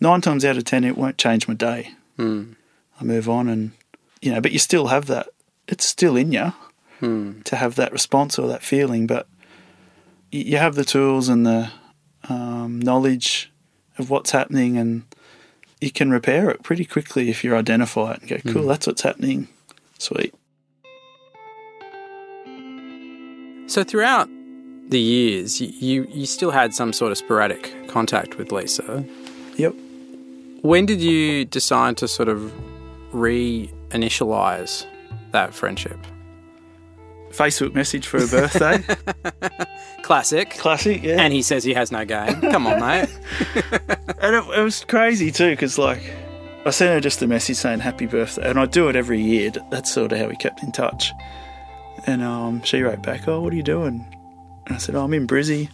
nine 0.00 0.20
times 0.20 0.44
out 0.44 0.56
of 0.56 0.64
ten, 0.64 0.84
it 0.84 0.98
won't 0.98 1.18
change 1.18 1.48
my 1.48 1.54
day. 1.54 1.92
Mm. 2.18 2.56
I 3.00 3.04
move 3.04 3.28
on, 3.28 3.48
and 3.48 3.72
you 4.20 4.32
know, 4.32 4.40
but 4.40 4.52
you 4.52 4.58
still 4.58 4.88
have 4.88 5.06
that. 5.06 5.28
It's 5.66 5.84
still 5.84 6.16
in 6.16 6.32
you 6.32 6.52
Mm. 7.00 7.42
to 7.44 7.56
have 7.56 7.74
that 7.76 7.90
response 7.92 8.38
or 8.38 8.46
that 8.46 8.62
feeling, 8.62 9.08
but 9.08 9.26
you 10.32 10.56
have 10.58 10.74
the 10.74 10.84
tools 10.84 11.28
and 11.28 11.46
the 11.46 11.70
um, 12.28 12.80
knowledge 12.80 13.52
of 13.98 14.10
what's 14.10 14.30
happening, 14.32 14.76
and 14.78 15.02
you 15.80 15.90
can 15.92 16.10
repair 16.10 16.50
it 16.50 16.62
pretty 16.62 16.84
quickly 16.84 17.28
if 17.30 17.44
you 17.44 17.54
identify 17.54 18.12
it 18.14 18.20
and 18.20 18.28
go, 18.28 18.52
"Cool, 18.52 18.62
Mm. 18.64 18.68
that's 18.68 18.86
what's 18.86 19.02
happening." 19.02 19.48
Sweet. 19.98 20.34
So 23.68 23.84
throughout 23.84 24.28
the 24.88 24.98
years, 25.00 25.60
you 25.60 26.06
you 26.12 26.26
still 26.26 26.50
had 26.50 26.74
some 26.74 26.92
sort 26.92 27.12
of 27.12 27.18
sporadic 27.18 27.72
contact 27.88 28.36
with 28.38 28.52
Lisa. 28.52 29.04
Yep. 29.56 29.74
When 30.62 30.86
did 30.86 31.00
you 31.00 31.44
decide 31.44 31.96
to 31.98 32.08
sort 32.08 32.28
of 32.28 32.52
re-initialize 33.12 34.86
that 35.32 35.54
friendship? 35.54 35.98
Facebook 37.32 37.74
message 37.74 38.06
for 38.06 38.20
her 38.20 38.26
birthday. 38.26 38.84
Classic. 40.02 40.50
Classic, 40.50 41.02
yeah. 41.02 41.20
And 41.20 41.32
he 41.32 41.42
says 41.42 41.64
he 41.64 41.74
has 41.74 41.92
no 41.92 42.04
game. 42.04 42.40
Come 42.40 42.66
on, 42.66 42.80
mate. 42.80 43.08
and 44.20 44.36
it, 44.36 44.44
it 44.58 44.62
was 44.62 44.84
crazy 44.84 45.30
too, 45.30 45.50
because 45.50 45.78
like 45.78 46.02
I 46.64 46.70
sent 46.70 46.90
her 46.90 47.00
just 47.00 47.22
a 47.22 47.26
message 47.26 47.56
saying 47.56 47.80
happy 47.80 48.06
birthday, 48.06 48.48
and 48.48 48.58
I 48.58 48.66
do 48.66 48.88
it 48.88 48.96
every 48.96 49.20
year. 49.20 49.50
That's 49.70 49.92
sort 49.92 50.12
of 50.12 50.18
how 50.18 50.28
we 50.28 50.36
kept 50.36 50.62
in 50.62 50.70
touch. 50.72 51.12
And 52.06 52.22
um, 52.22 52.62
she 52.62 52.82
wrote 52.82 53.02
back, 53.02 53.26
"Oh, 53.28 53.40
what 53.40 53.52
are 53.52 53.56
you 53.56 53.62
doing?" 53.62 54.04
And 54.66 54.76
I 54.76 54.78
said, 54.78 54.94
"Oh, 54.94 55.04
I'm 55.04 55.14
in 55.14 55.26
Brizzy." 55.26 55.70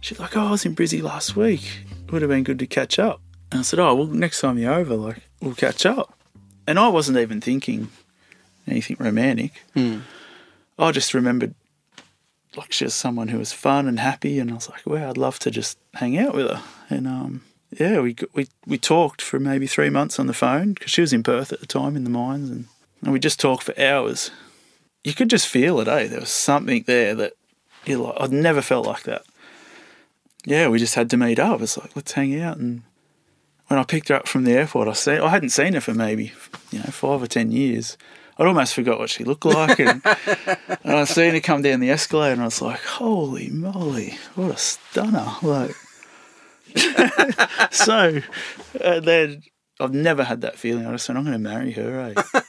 She's 0.00 0.20
like, 0.20 0.36
"Oh, 0.36 0.46
I 0.46 0.50
was 0.52 0.64
in 0.64 0.76
Brizzy 0.76 1.02
last 1.02 1.36
week. 1.36 1.86
Would 2.10 2.22
have 2.22 2.30
been 2.30 2.44
good 2.44 2.58
to 2.60 2.66
catch 2.66 2.98
up." 2.98 3.20
And 3.50 3.60
I 3.60 3.62
said, 3.62 3.78
"Oh, 3.78 3.94
well, 3.94 4.06
next 4.06 4.40
time 4.40 4.58
you're 4.58 4.74
over, 4.74 4.94
like, 4.94 5.22
we'll 5.40 5.54
catch 5.54 5.86
up." 5.86 6.16
And 6.66 6.78
I 6.78 6.88
wasn't 6.88 7.18
even 7.18 7.40
thinking 7.40 7.88
anything 8.66 8.96
romantic. 8.98 9.62
Hmm. 9.74 9.98
I 10.78 10.92
just 10.92 11.14
remembered 11.14 11.54
like 12.56 12.72
she 12.72 12.84
was 12.84 12.94
someone 12.94 13.28
who 13.28 13.38
was 13.38 13.52
fun 13.52 13.86
and 13.86 14.00
happy, 14.00 14.38
and 14.38 14.50
I 14.50 14.54
was 14.54 14.68
like, 14.68 14.86
wow, 14.86 15.10
I'd 15.10 15.16
love 15.16 15.38
to 15.40 15.50
just 15.50 15.78
hang 15.94 16.18
out 16.18 16.34
with 16.34 16.48
her. 16.48 16.62
And 16.88 17.06
um, 17.06 17.42
yeah, 17.70 18.00
we 18.00 18.16
we 18.34 18.48
we 18.66 18.78
talked 18.78 19.20
for 19.20 19.38
maybe 19.38 19.66
three 19.66 19.90
months 19.90 20.18
on 20.18 20.26
the 20.26 20.34
phone 20.34 20.72
because 20.72 20.90
she 20.90 21.00
was 21.00 21.12
in 21.12 21.22
Perth 21.22 21.52
at 21.52 21.60
the 21.60 21.66
time 21.66 21.96
in 21.96 22.04
the 22.04 22.10
mines, 22.10 22.50
and, 22.50 22.66
and 23.02 23.12
we 23.12 23.18
just 23.18 23.40
talked 23.40 23.64
for 23.64 23.78
hours. 23.80 24.30
You 25.04 25.14
could 25.14 25.30
just 25.30 25.46
feel 25.46 25.80
it, 25.80 25.88
eh? 25.88 26.08
There 26.08 26.20
was 26.20 26.30
something 26.30 26.84
there 26.86 27.14
that 27.14 27.34
you 27.84 27.98
like. 27.98 28.16
I'd 28.18 28.32
never 28.32 28.62
felt 28.62 28.86
like 28.86 29.04
that. 29.04 29.24
Yeah, 30.44 30.68
we 30.68 30.78
just 30.78 30.94
had 30.94 31.10
to 31.10 31.16
meet 31.16 31.38
up. 31.38 31.60
It's 31.60 31.76
like 31.76 31.94
let's 31.96 32.12
hang 32.12 32.40
out. 32.40 32.56
And 32.56 32.82
when 33.66 33.78
I 33.78 33.84
picked 33.84 34.08
her 34.08 34.14
up 34.14 34.28
from 34.28 34.44
the 34.44 34.52
airport, 34.52 34.88
I 34.88 34.92
seen 34.92 35.20
I 35.20 35.28
hadn't 35.28 35.50
seen 35.50 35.74
her 35.74 35.80
for 35.80 35.94
maybe 35.94 36.32
you 36.70 36.78
know 36.78 36.86
five 36.86 37.22
or 37.22 37.26
ten 37.26 37.50
years. 37.50 37.96
I'd 38.38 38.46
almost 38.46 38.74
forgot 38.74 38.98
what 38.98 39.08
she 39.10 39.24
looked 39.24 39.44
like, 39.46 39.78
and, 39.80 40.02
and 40.84 40.92
I 40.92 41.04
seen 41.04 41.32
her 41.34 41.40
come 41.40 41.62
down 41.62 41.80
the 41.80 41.90
escalator, 41.90 42.32
and 42.32 42.42
I 42.42 42.46
was 42.46 42.60
like, 42.60 42.80
"Holy 42.82 43.48
moly, 43.48 44.18
what 44.34 44.50
a 44.52 44.56
stunner!" 44.58 45.26
Like, 45.42 45.74
so, 47.70 48.20
and 48.82 49.04
then 49.04 49.42
I've 49.80 49.94
never 49.94 50.24
had 50.24 50.42
that 50.42 50.58
feeling. 50.58 50.86
I 50.86 50.92
just 50.92 51.06
said, 51.06 51.16
"I'm 51.16 51.22
going 51.24 51.32
to 51.32 51.38
marry 51.38 51.72
her," 51.72 52.14
eh? 52.14 52.40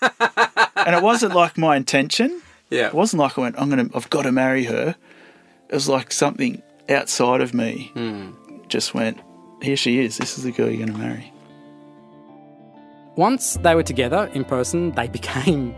and 0.76 0.95
it 0.95 1.02
wasn't 1.04 1.34
like 1.36 1.58
my 1.58 1.76
intention. 1.78 2.41
Yeah, 2.69 2.88
It 2.88 2.93
wasn't 2.93 3.21
like 3.21 3.38
I 3.38 3.41
went, 3.41 3.60
"I'm 3.60 3.69
going 3.69 3.89
to, 3.89 3.95
I've 3.95 4.10
got 4.10 4.23
to 4.23 4.32
marry 4.32 4.65
her." 4.65 4.95
It 5.69 5.73
was 5.73 5.88
like 5.88 6.12
something 6.12 6.62
outside 6.89 7.41
of 7.41 7.54
me 7.54 7.91
just 8.67 8.93
went, 8.93 9.19
"Here 9.62 9.78
she 9.78 10.00
is. 10.00 10.17
This 10.17 10.38
is 10.38 10.43
the 10.43 10.52
girl 10.52 10.67
you're 10.69 10.86
going 10.86 10.91
to 10.91 10.97
marry." 10.97 11.32
Once 13.17 13.58
they 13.63 13.75
were 13.75 13.84
together 13.84 14.30
in 14.34 14.45
person, 14.45 14.91
they 14.91 15.08
became 15.19 15.75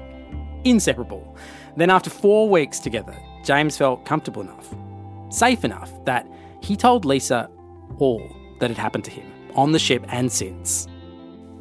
inseparable. 0.64 1.36
Then, 1.78 1.90
after 1.90 2.10
four 2.10 2.50
weeks 2.50 2.80
together, 2.80 3.16
James 3.44 3.78
felt 3.78 4.06
comfortable 4.06 4.42
enough, 4.42 4.76
safe 5.30 5.64
enough, 5.64 5.92
that 6.06 6.28
he 6.62 6.76
told 6.76 7.06
Lisa 7.06 7.50
all 7.98 8.30
that 8.60 8.70
had 8.70 8.78
happened 8.78 9.06
to 9.06 9.12
him 9.12 9.26
on 9.56 9.72
the 9.72 9.80
ship 9.80 10.06
and 10.10 10.32
since. 10.32 10.88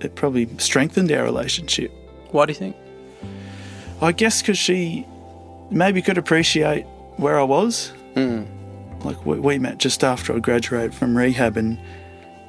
It 0.00 0.14
probably 0.16 0.48
strengthened 0.58 1.10
our 1.12 1.24
relationship. 1.24 1.92
Why 2.32 2.46
do 2.46 2.52
you 2.52 2.58
think? 2.58 2.76
I 4.00 4.12
guess 4.12 4.42
because 4.42 4.58
she 4.58 5.06
maybe 5.70 6.02
could 6.02 6.18
appreciate 6.18 6.84
where 7.16 7.38
I 7.38 7.44
was. 7.44 7.92
Hmm. 8.14 8.44
Like 9.00 9.24
we, 9.24 9.38
we 9.38 9.58
met 9.58 9.78
just 9.78 10.02
after 10.02 10.34
I 10.34 10.40
graduated 10.40 10.94
from 10.94 11.16
rehab, 11.16 11.56
and 11.56 11.78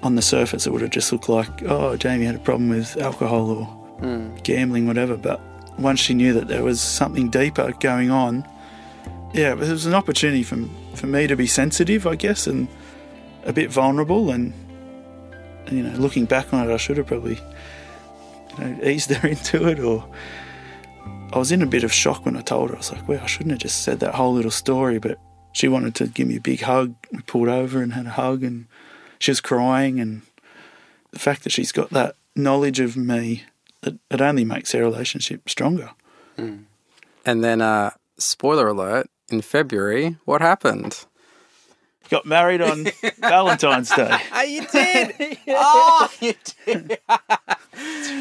on 0.02 0.16
the 0.16 0.22
surface 0.22 0.66
it 0.66 0.72
would 0.72 0.82
have 0.82 0.92
just 0.92 1.12
looked 1.12 1.30
like, 1.30 1.64
oh, 1.64 1.98
Jamie 1.98 2.26
had 2.26 2.36
a 2.36 2.40
problem 2.40 2.70
with 2.70 2.98
alcohol 2.98 3.50
or 3.50 3.66
hmm. 3.66 4.36
gambling, 4.44 4.88
whatever. 4.88 5.18
But 5.18 5.42
once 5.78 6.00
she 6.00 6.14
knew 6.14 6.34
that 6.34 6.48
there 6.48 6.64
was 6.64 6.80
something 6.80 7.30
deeper 7.30 7.72
going 7.80 8.12
on, 8.12 8.48
yeah, 9.34 9.52
it 9.52 9.58
was 9.58 9.86
an 9.86 9.94
opportunity 9.94 10.44
for 10.44 10.58
for 10.96 11.08
me 11.08 11.28
to 11.28 11.36
be 11.36 11.48
sensitive, 11.48 12.08
I 12.08 12.16
guess, 12.16 12.48
and 12.48 12.68
a 13.46 13.54
bit 13.54 13.72
vulnerable. 13.72 14.32
And 14.32 14.54
you 15.70 15.84
know, 15.84 15.98
looking 15.98 16.26
back 16.26 16.54
on 16.54 16.70
it, 16.70 16.74
I 16.74 16.78
should 16.78 16.98
have 16.98 17.08
probably 17.08 17.40
you 18.58 18.64
know 18.64 18.80
eased 18.84 19.12
her 19.12 19.28
into 19.36 19.68
it 19.68 19.80
or. 19.80 20.08
I 21.32 21.38
was 21.38 21.52
in 21.52 21.62
a 21.62 21.68
bit 21.68 21.84
of 21.84 21.94
shock 21.94 22.26
when 22.26 22.36
I 22.36 22.42
told 22.42 22.72
her. 22.72 22.76
I 22.76 22.80
was 22.80 22.92
like, 22.92 23.08
well, 23.08 23.22
I 23.22 23.28
shouldn't 23.28 23.52
have 23.52 23.60
just 23.60 23.84
said 23.84 24.00
that 24.00 24.16
whole 24.16 24.34
little 24.34 24.50
story, 24.50 24.98
but 24.98 25.20
she 25.52 25.68
wanted 25.68 25.94
to 25.96 26.08
give 26.08 26.28
me 26.28 26.38
a 26.38 26.42
big 26.42 26.62
hug. 26.62 26.96
We 27.12 27.22
pulled 27.22 27.50
over 27.50 27.84
and 27.84 27.94
had 27.94 28.08
a 28.08 28.12
hug, 28.12 28.44
and 28.44 28.66
she 29.20 29.32
was 29.32 29.42
crying. 29.42 30.00
And 30.00 30.22
the 31.12 31.20
fact 31.20 31.44
that 31.44 31.52
she's 31.52 31.72
got 31.72 31.90
that 31.92 32.16
knowledge 32.36 32.80
of 32.80 32.96
me, 32.98 33.44
it, 33.84 33.98
it 34.10 34.22
only 34.22 34.46
makes 34.46 34.74
our 34.74 34.82
relationship 34.82 35.50
stronger. 35.50 35.92
And 36.38 37.44
then, 37.44 37.62
uh, 37.62 37.92
spoiler 38.18 38.68
alert, 38.70 39.10
in 39.30 39.42
February, 39.42 40.16
what 40.26 40.42
happened? 40.42 41.06
Got 42.10 42.26
married 42.26 42.62
on 42.62 42.88
Valentine's 43.20 43.90
Day. 43.94 44.18
Oh, 44.34 44.42
you 44.42 44.66
did. 44.66 45.38
oh, 45.50 46.10
you 46.22 46.34
did. 46.66 46.98
yeah, 47.10 47.18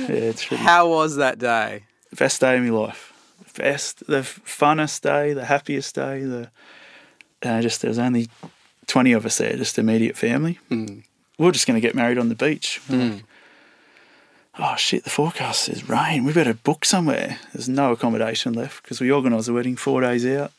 it's 0.09 0.51
really 0.51 0.63
How 0.63 0.89
was 0.89 1.17
that 1.17 1.39
day? 1.39 1.85
best 2.17 2.41
day 2.41 2.57
of 2.59 2.65
my 2.65 2.71
life. 2.71 3.13
Best, 3.57 4.07
the 4.07 4.21
funnest 4.21 5.01
day, 5.03 5.33
the 5.33 5.45
happiest 5.45 5.95
day. 5.95 6.25
The 6.25 6.51
uh, 7.43 7.61
just 7.63 7.81
there 7.83 7.89
was 7.89 7.99
only 7.99 8.29
twenty 8.88 9.12
of 9.12 9.24
us 9.24 9.38
there, 9.38 9.57
just 9.57 9.79
immediate 9.79 10.16
family. 10.16 10.59
Mm. 10.70 11.05
We're 11.38 11.53
just 11.53 11.68
going 11.68 11.81
to 11.81 11.87
get 11.87 11.94
married 11.94 12.18
on 12.18 12.29
the 12.29 12.35
beach. 12.35 12.81
Like, 12.90 13.22
oh 14.59 14.77
shit! 14.77 15.05
The 15.05 15.11
forecast 15.11 15.62
says 15.62 15.88
rain. 15.88 16.24
We 16.24 16.33
better 16.33 16.55
book 16.55 16.85
somewhere. 16.85 17.38
There's 17.53 17.68
no 17.68 17.92
accommodation 17.92 18.55
left 18.55 18.83
because 18.83 19.01
we 19.01 19.12
organised 19.12 19.46
the 19.46 19.53
wedding 19.53 19.77
four 19.77 20.01
days 20.01 20.27
out, 20.27 20.51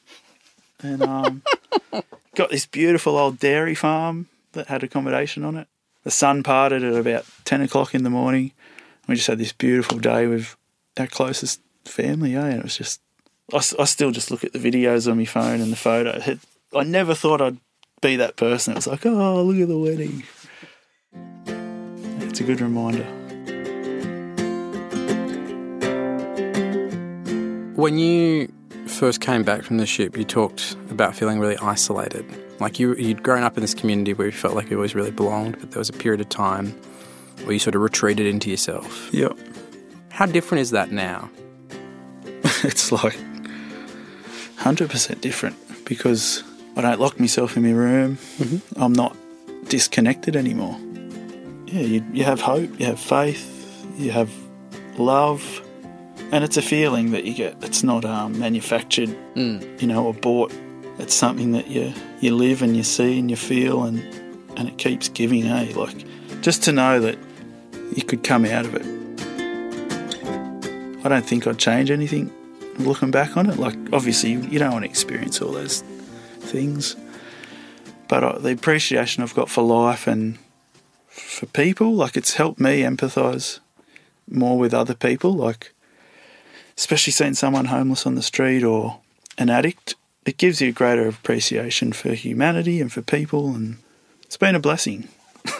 and 0.81 1.03
um, 1.03 1.41
got 2.35 2.49
this 2.49 2.65
beautiful 2.65 3.17
old 3.17 3.39
dairy 3.39 3.75
farm 3.75 4.29
that 4.53 4.67
had 4.67 4.83
accommodation 4.83 5.43
on 5.43 5.57
it. 5.57 5.67
The 6.05 6.11
sun 6.11 6.43
parted 6.43 6.83
at 6.83 6.95
about 6.95 7.25
ten 7.43 7.61
o'clock 7.61 7.93
in 7.93 8.03
the 8.03 8.09
morning. 8.09 8.53
We 9.07 9.15
just 9.15 9.27
had 9.27 9.39
this 9.39 9.51
beautiful 9.51 9.97
day 9.97 10.27
with 10.27 10.55
our 10.97 11.07
closest 11.07 11.61
family, 11.85 12.33
yeah. 12.33 12.45
And 12.45 12.59
it 12.59 12.63
was 12.63 12.77
just, 12.77 13.01
I, 13.51 13.57
I 13.57 13.85
still 13.85 14.11
just 14.11 14.29
look 14.31 14.43
at 14.43 14.53
the 14.53 14.59
videos 14.59 15.09
on 15.09 15.17
my 15.17 15.25
phone 15.25 15.61
and 15.61 15.71
the 15.71 15.75
photo. 15.75 16.21
It, 16.25 16.39
I 16.75 16.83
never 16.83 17.15
thought 17.15 17.41
I'd 17.41 17.57
be 18.01 18.15
that 18.17 18.35
person. 18.35 18.73
It 18.73 18.77
was 18.77 18.87
like, 18.87 19.05
oh, 19.05 19.43
look 19.43 19.61
at 19.61 19.67
the 19.67 19.77
wedding. 19.77 20.23
It's 22.27 22.39
a 22.39 22.43
good 22.43 22.61
reminder. 22.61 23.03
When 27.75 27.97
you 27.97 28.51
first 28.87 29.21
came 29.21 29.43
back 29.43 29.63
from 29.63 29.77
the 29.77 29.85
ship, 29.85 30.17
you 30.17 30.23
talked 30.23 30.75
about 30.89 31.15
feeling 31.15 31.39
really 31.39 31.57
isolated. 31.57 32.25
Like 32.59 32.79
you, 32.79 32.93
you'd 32.95 33.23
grown 33.23 33.43
up 33.43 33.57
in 33.57 33.61
this 33.61 33.73
community 33.73 34.13
where 34.13 34.27
you 34.27 34.33
felt 34.33 34.53
like 34.53 34.69
you 34.69 34.75
always 34.75 34.95
really 34.95 35.11
belonged, 35.11 35.57
but 35.59 35.71
there 35.71 35.79
was 35.79 35.89
a 35.89 35.93
period 35.93 36.19
of 36.19 36.29
time 36.29 36.71
where 37.43 37.53
you 37.53 37.59
sort 37.59 37.75
of 37.75 37.81
retreated 37.81 38.27
into 38.27 38.49
yourself. 38.49 39.13
Yep. 39.13 39.37
How 40.09 40.25
different 40.25 40.61
is 40.61 40.71
that 40.71 40.91
now? 40.91 41.29
it's 42.63 42.91
like 42.91 43.17
100% 44.57 45.21
different 45.21 45.55
because 45.85 46.43
I 46.75 46.81
don't 46.81 46.99
lock 46.99 47.19
myself 47.19 47.57
in 47.57 47.63
my 47.63 47.71
room. 47.71 48.17
I'm 48.75 48.93
not 48.93 49.15
disconnected 49.67 50.35
anymore. 50.35 50.77
Yeah, 51.65 51.81
you, 51.81 52.05
you 52.13 52.23
have 52.23 52.41
hope, 52.41 52.79
you 52.79 52.85
have 52.85 52.99
faith, 52.99 53.85
you 53.97 54.11
have 54.11 54.31
love, 54.97 55.61
and 56.31 56.43
it's 56.43 56.57
a 56.57 56.61
feeling 56.61 57.11
that 57.11 57.25
you 57.25 57.33
get. 57.33 57.55
It's 57.63 57.83
not 57.83 58.05
um, 58.05 58.39
manufactured, 58.39 59.15
you 59.35 59.87
know, 59.87 60.05
or 60.05 60.13
bought. 60.13 60.53
It's 60.97 61.13
something 61.13 61.51
that 61.53 61.67
you 61.67 61.93
you 62.19 62.35
live 62.35 62.61
and 62.61 62.75
you 62.75 62.83
see 62.83 63.19
and 63.19 63.29
you 63.29 63.37
feel, 63.37 63.83
and 63.83 63.99
and 64.57 64.67
it 64.67 64.77
keeps 64.77 65.09
giving. 65.09 65.45
Eh, 65.45 65.73
like 65.75 66.05
just 66.41 66.63
to 66.63 66.71
know 66.71 66.99
that 66.99 67.17
you 67.95 68.03
could 68.03 68.23
come 68.23 68.45
out 68.45 68.65
of 68.65 68.75
it. 68.75 68.85
I 71.05 71.09
don't 71.09 71.25
think 71.25 71.47
I'd 71.47 71.57
change 71.57 71.91
anything 71.91 72.31
looking 72.77 73.11
back 73.11 73.37
on 73.37 73.49
it. 73.49 73.57
Like, 73.57 73.75
obviously, 73.93 74.31
you 74.31 74.59
don't 74.59 74.71
want 74.71 74.83
to 74.83 74.89
experience 74.89 75.41
all 75.41 75.51
those 75.51 75.83
things. 76.49 76.95
But 78.07 78.23
uh, 78.23 78.39
the 78.39 78.51
appreciation 78.51 79.23
I've 79.23 79.35
got 79.35 79.49
for 79.49 79.63
life 79.63 80.07
and 80.07 80.37
for 81.07 81.45
people, 81.45 81.93
like, 81.93 82.17
it's 82.17 82.33
helped 82.33 82.59
me 82.59 82.81
empathise 82.81 83.59
more 84.29 84.57
with 84.57 84.73
other 84.73 84.95
people. 84.95 85.31
Like, 85.31 85.73
especially 86.75 87.11
seeing 87.11 87.35
someone 87.35 87.65
homeless 87.65 88.05
on 88.05 88.15
the 88.15 88.23
street 88.23 88.63
or 88.63 88.99
an 89.37 89.49
addict, 89.49 89.95
it 90.25 90.37
gives 90.37 90.59
you 90.59 90.69
a 90.69 90.73
greater 90.73 91.07
appreciation 91.07 91.93
for 91.93 92.13
humanity 92.13 92.81
and 92.81 92.91
for 92.91 93.01
people. 93.01 93.53
And 93.53 93.77
it's 94.23 94.37
been 94.37 94.55
a 94.55 94.59
blessing. 94.59 95.07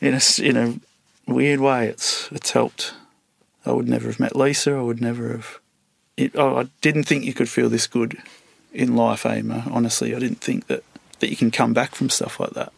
in, 0.00 0.14
a, 0.14 0.20
in 0.40 0.56
a 0.56 1.30
weird 1.30 1.60
way, 1.60 1.88
it's, 1.88 2.30
it's 2.30 2.52
helped. 2.52 2.94
I 3.66 3.72
would 3.72 3.88
never 3.88 4.06
have 4.06 4.20
met 4.20 4.36
Lisa. 4.36 4.72
I 4.72 4.82
would 4.82 5.00
never 5.00 5.32
have. 5.32 5.58
It, 6.16 6.32
oh, 6.36 6.56
I 6.56 6.68
didn't 6.80 7.04
think 7.04 7.24
you 7.24 7.34
could 7.34 7.48
feel 7.48 7.68
this 7.68 7.86
good 7.86 8.16
in 8.72 8.96
life, 8.96 9.24
Emma. 9.26 9.64
Honestly, 9.70 10.14
I 10.14 10.18
didn't 10.18 10.40
think 10.40 10.66
that, 10.66 10.84
that 11.20 11.30
you 11.30 11.36
can 11.36 11.50
come 11.50 11.72
back 11.72 11.94
from 11.94 12.10
stuff 12.10 12.38
like 12.40 12.50
that. 12.50 12.72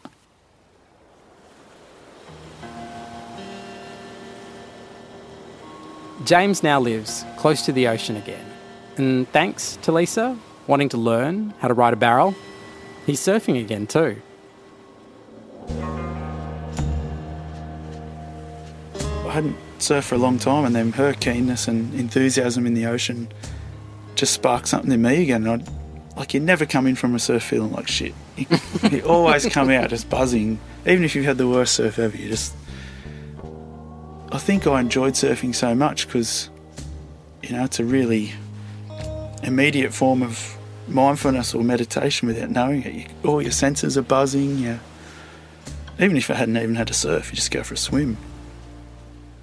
James 6.23 6.61
now 6.61 6.79
lives 6.79 7.25
close 7.37 7.63
to 7.65 7.71
the 7.71 7.87
ocean 7.87 8.15
again. 8.15 8.45
And 8.97 9.27
thanks 9.29 9.77
to 9.81 9.91
Lisa 9.91 10.37
wanting 10.67 10.89
to 10.89 10.97
learn 10.97 11.53
how 11.59 11.67
to 11.67 11.73
ride 11.73 11.93
a 11.93 11.95
barrel, 11.95 12.35
he's 13.05 13.19
surfing 13.19 13.59
again 13.59 13.87
too. 13.87 14.21
I 19.31 19.35
hadn't 19.35 19.55
surfed 19.79 20.03
for 20.03 20.15
a 20.15 20.17
long 20.19 20.37
time, 20.37 20.65
and 20.65 20.75
then 20.75 20.91
her 20.93 21.13
keenness 21.13 21.67
and 21.67 21.93
enthusiasm 21.95 22.67
in 22.67 22.73
the 22.73 22.85
ocean 22.85 23.29
just 24.15 24.33
sparked 24.33 24.67
something 24.67 24.91
in 24.91 25.01
me 25.01 25.23
again. 25.23 25.47
And 25.47 25.61
I'd, 25.61 25.80
like, 26.15 26.33
you 26.33 26.39
never 26.39 26.65
come 26.65 26.87
in 26.87 26.95
from 26.95 27.15
a 27.15 27.19
surf 27.19 27.43
feeling 27.43 27.71
like 27.71 27.87
shit. 27.87 28.13
You, 28.35 28.45
you 28.91 29.01
always 29.05 29.45
come 29.47 29.69
out 29.69 29.89
just 29.89 30.09
buzzing. 30.09 30.59
Even 30.85 31.03
if 31.03 31.15
you've 31.15 31.25
had 31.25 31.37
the 31.37 31.47
worst 31.47 31.73
surf 31.73 31.99
ever, 31.99 32.15
you 32.15 32.29
just. 32.29 32.53
I 34.31 34.37
think 34.37 34.65
I 34.65 34.79
enjoyed 34.79 35.13
surfing 35.13 35.53
so 35.53 35.75
much 35.75 36.07
because, 36.07 36.49
you 37.43 37.49
know, 37.51 37.65
it's 37.65 37.79
a 37.79 37.85
really 37.85 38.33
immediate 39.43 39.93
form 39.93 40.23
of 40.23 40.57
mindfulness 40.87 41.53
or 41.53 41.63
meditation 41.63 42.27
without 42.27 42.49
knowing 42.49 42.83
it. 42.83 42.93
You, 42.93 43.05
all 43.29 43.41
your 43.41 43.51
senses 43.51 43.97
are 43.97 44.01
buzzing. 44.03 44.57
You, 44.57 44.79
even 45.99 46.17
if 46.17 46.29
I 46.29 46.35
hadn't 46.35 46.57
even 46.57 46.75
had 46.75 46.89
a 46.89 46.93
surf, 46.93 47.29
you 47.31 47.35
just 47.35 47.51
go 47.51 47.63
for 47.63 47.73
a 47.73 47.77
swim. 47.77 48.17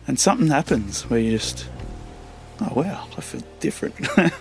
And 0.06 0.18
something 0.18 0.48
happens 0.48 1.02
where 1.02 1.20
you 1.20 1.32
just, 1.32 1.68
oh 2.60 2.72
wow, 2.74 3.06
I 3.16 3.20
feel 3.20 3.42
different. 3.60 3.94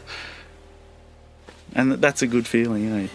and 1.78 1.92
that's 1.92 2.24
a 2.24 2.28
good 2.28 2.48
feeling, 2.48 2.92
eh? 2.92 3.08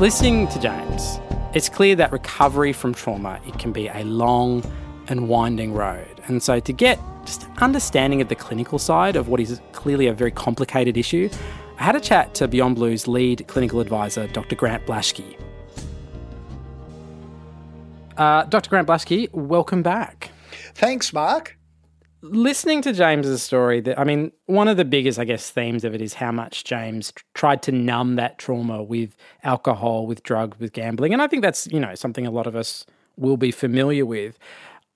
Listening 0.00 0.48
to 0.48 0.58
James, 0.58 1.20
it's 1.54 1.68
clear 1.68 1.94
that 1.94 2.10
recovery 2.10 2.72
from 2.72 2.92
trauma 2.92 3.38
it 3.46 3.58
can 3.58 3.70
be 3.70 3.86
a 3.88 4.02
long 4.02 4.64
and 5.08 5.28
winding 5.28 5.72
road. 5.72 6.20
And 6.26 6.42
so 6.42 6.58
to 6.58 6.72
get 6.72 6.98
just 7.24 7.46
understanding 7.58 8.20
of 8.20 8.28
the 8.28 8.34
clinical 8.34 8.78
side 8.78 9.14
of 9.14 9.28
what 9.28 9.40
is 9.40 9.60
clearly 9.72 10.06
a 10.08 10.14
very 10.14 10.30
complicated 10.30 10.96
issue, 10.96 11.28
I 11.78 11.84
had 11.84 11.94
a 11.94 12.00
chat 12.00 12.34
to 12.36 12.48
Beyond 12.48 12.76
Blue's 12.76 13.06
lead 13.06 13.46
clinical 13.46 13.80
advisor, 13.80 14.26
Dr. 14.26 14.56
Grant 14.56 14.84
Blashki. 14.86 15.36
Uh, 18.20 18.44
Dr. 18.44 18.68
Grant 18.68 18.86
Blashki, 18.86 19.32
welcome 19.32 19.82
back. 19.82 20.30
Thanks, 20.74 21.10
Mark. 21.10 21.56
Listening 22.20 22.82
to 22.82 22.92
James's 22.92 23.42
story, 23.42 23.80
that 23.80 23.98
I 23.98 24.04
mean, 24.04 24.30
one 24.44 24.68
of 24.68 24.76
the 24.76 24.84
biggest, 24.84 25.18
I 25.18 25.24
guess, 25.24 25.48
themes 25.48 25.84
of 25.84 25.94
it 25.94 26.02
is 26.02 26.12
how 26.12 26.30
much 26.30 26.64
James 26.64 27.12
tr- 27.12 27.24
tried 27.32 27.62
to 27.62 27.72
numb 27.72 28.16
that 28.16 28.36
trauma 28.36 28.82
with 28.82 29.16
alcohol, 29.42 30.06
with 30.06 30.22
drugs, 30.22 30.60
with 30.60 30.74
gambling, 30.74 31.14
and 31.14 31.22
I 31.22 31.28
think 31.28 31.40
that's 31.40 31.66
you 31.68 31.80
know 31.80 31.94
something 31.94 32.26
a 32.26 32.30
lot 32.30 32.46
of 32.46 32.54
us 32.54 32.84
will 33.16 33.38
be 33.38 33.50
familiar 33.50 34.04
with. 34.04 34.38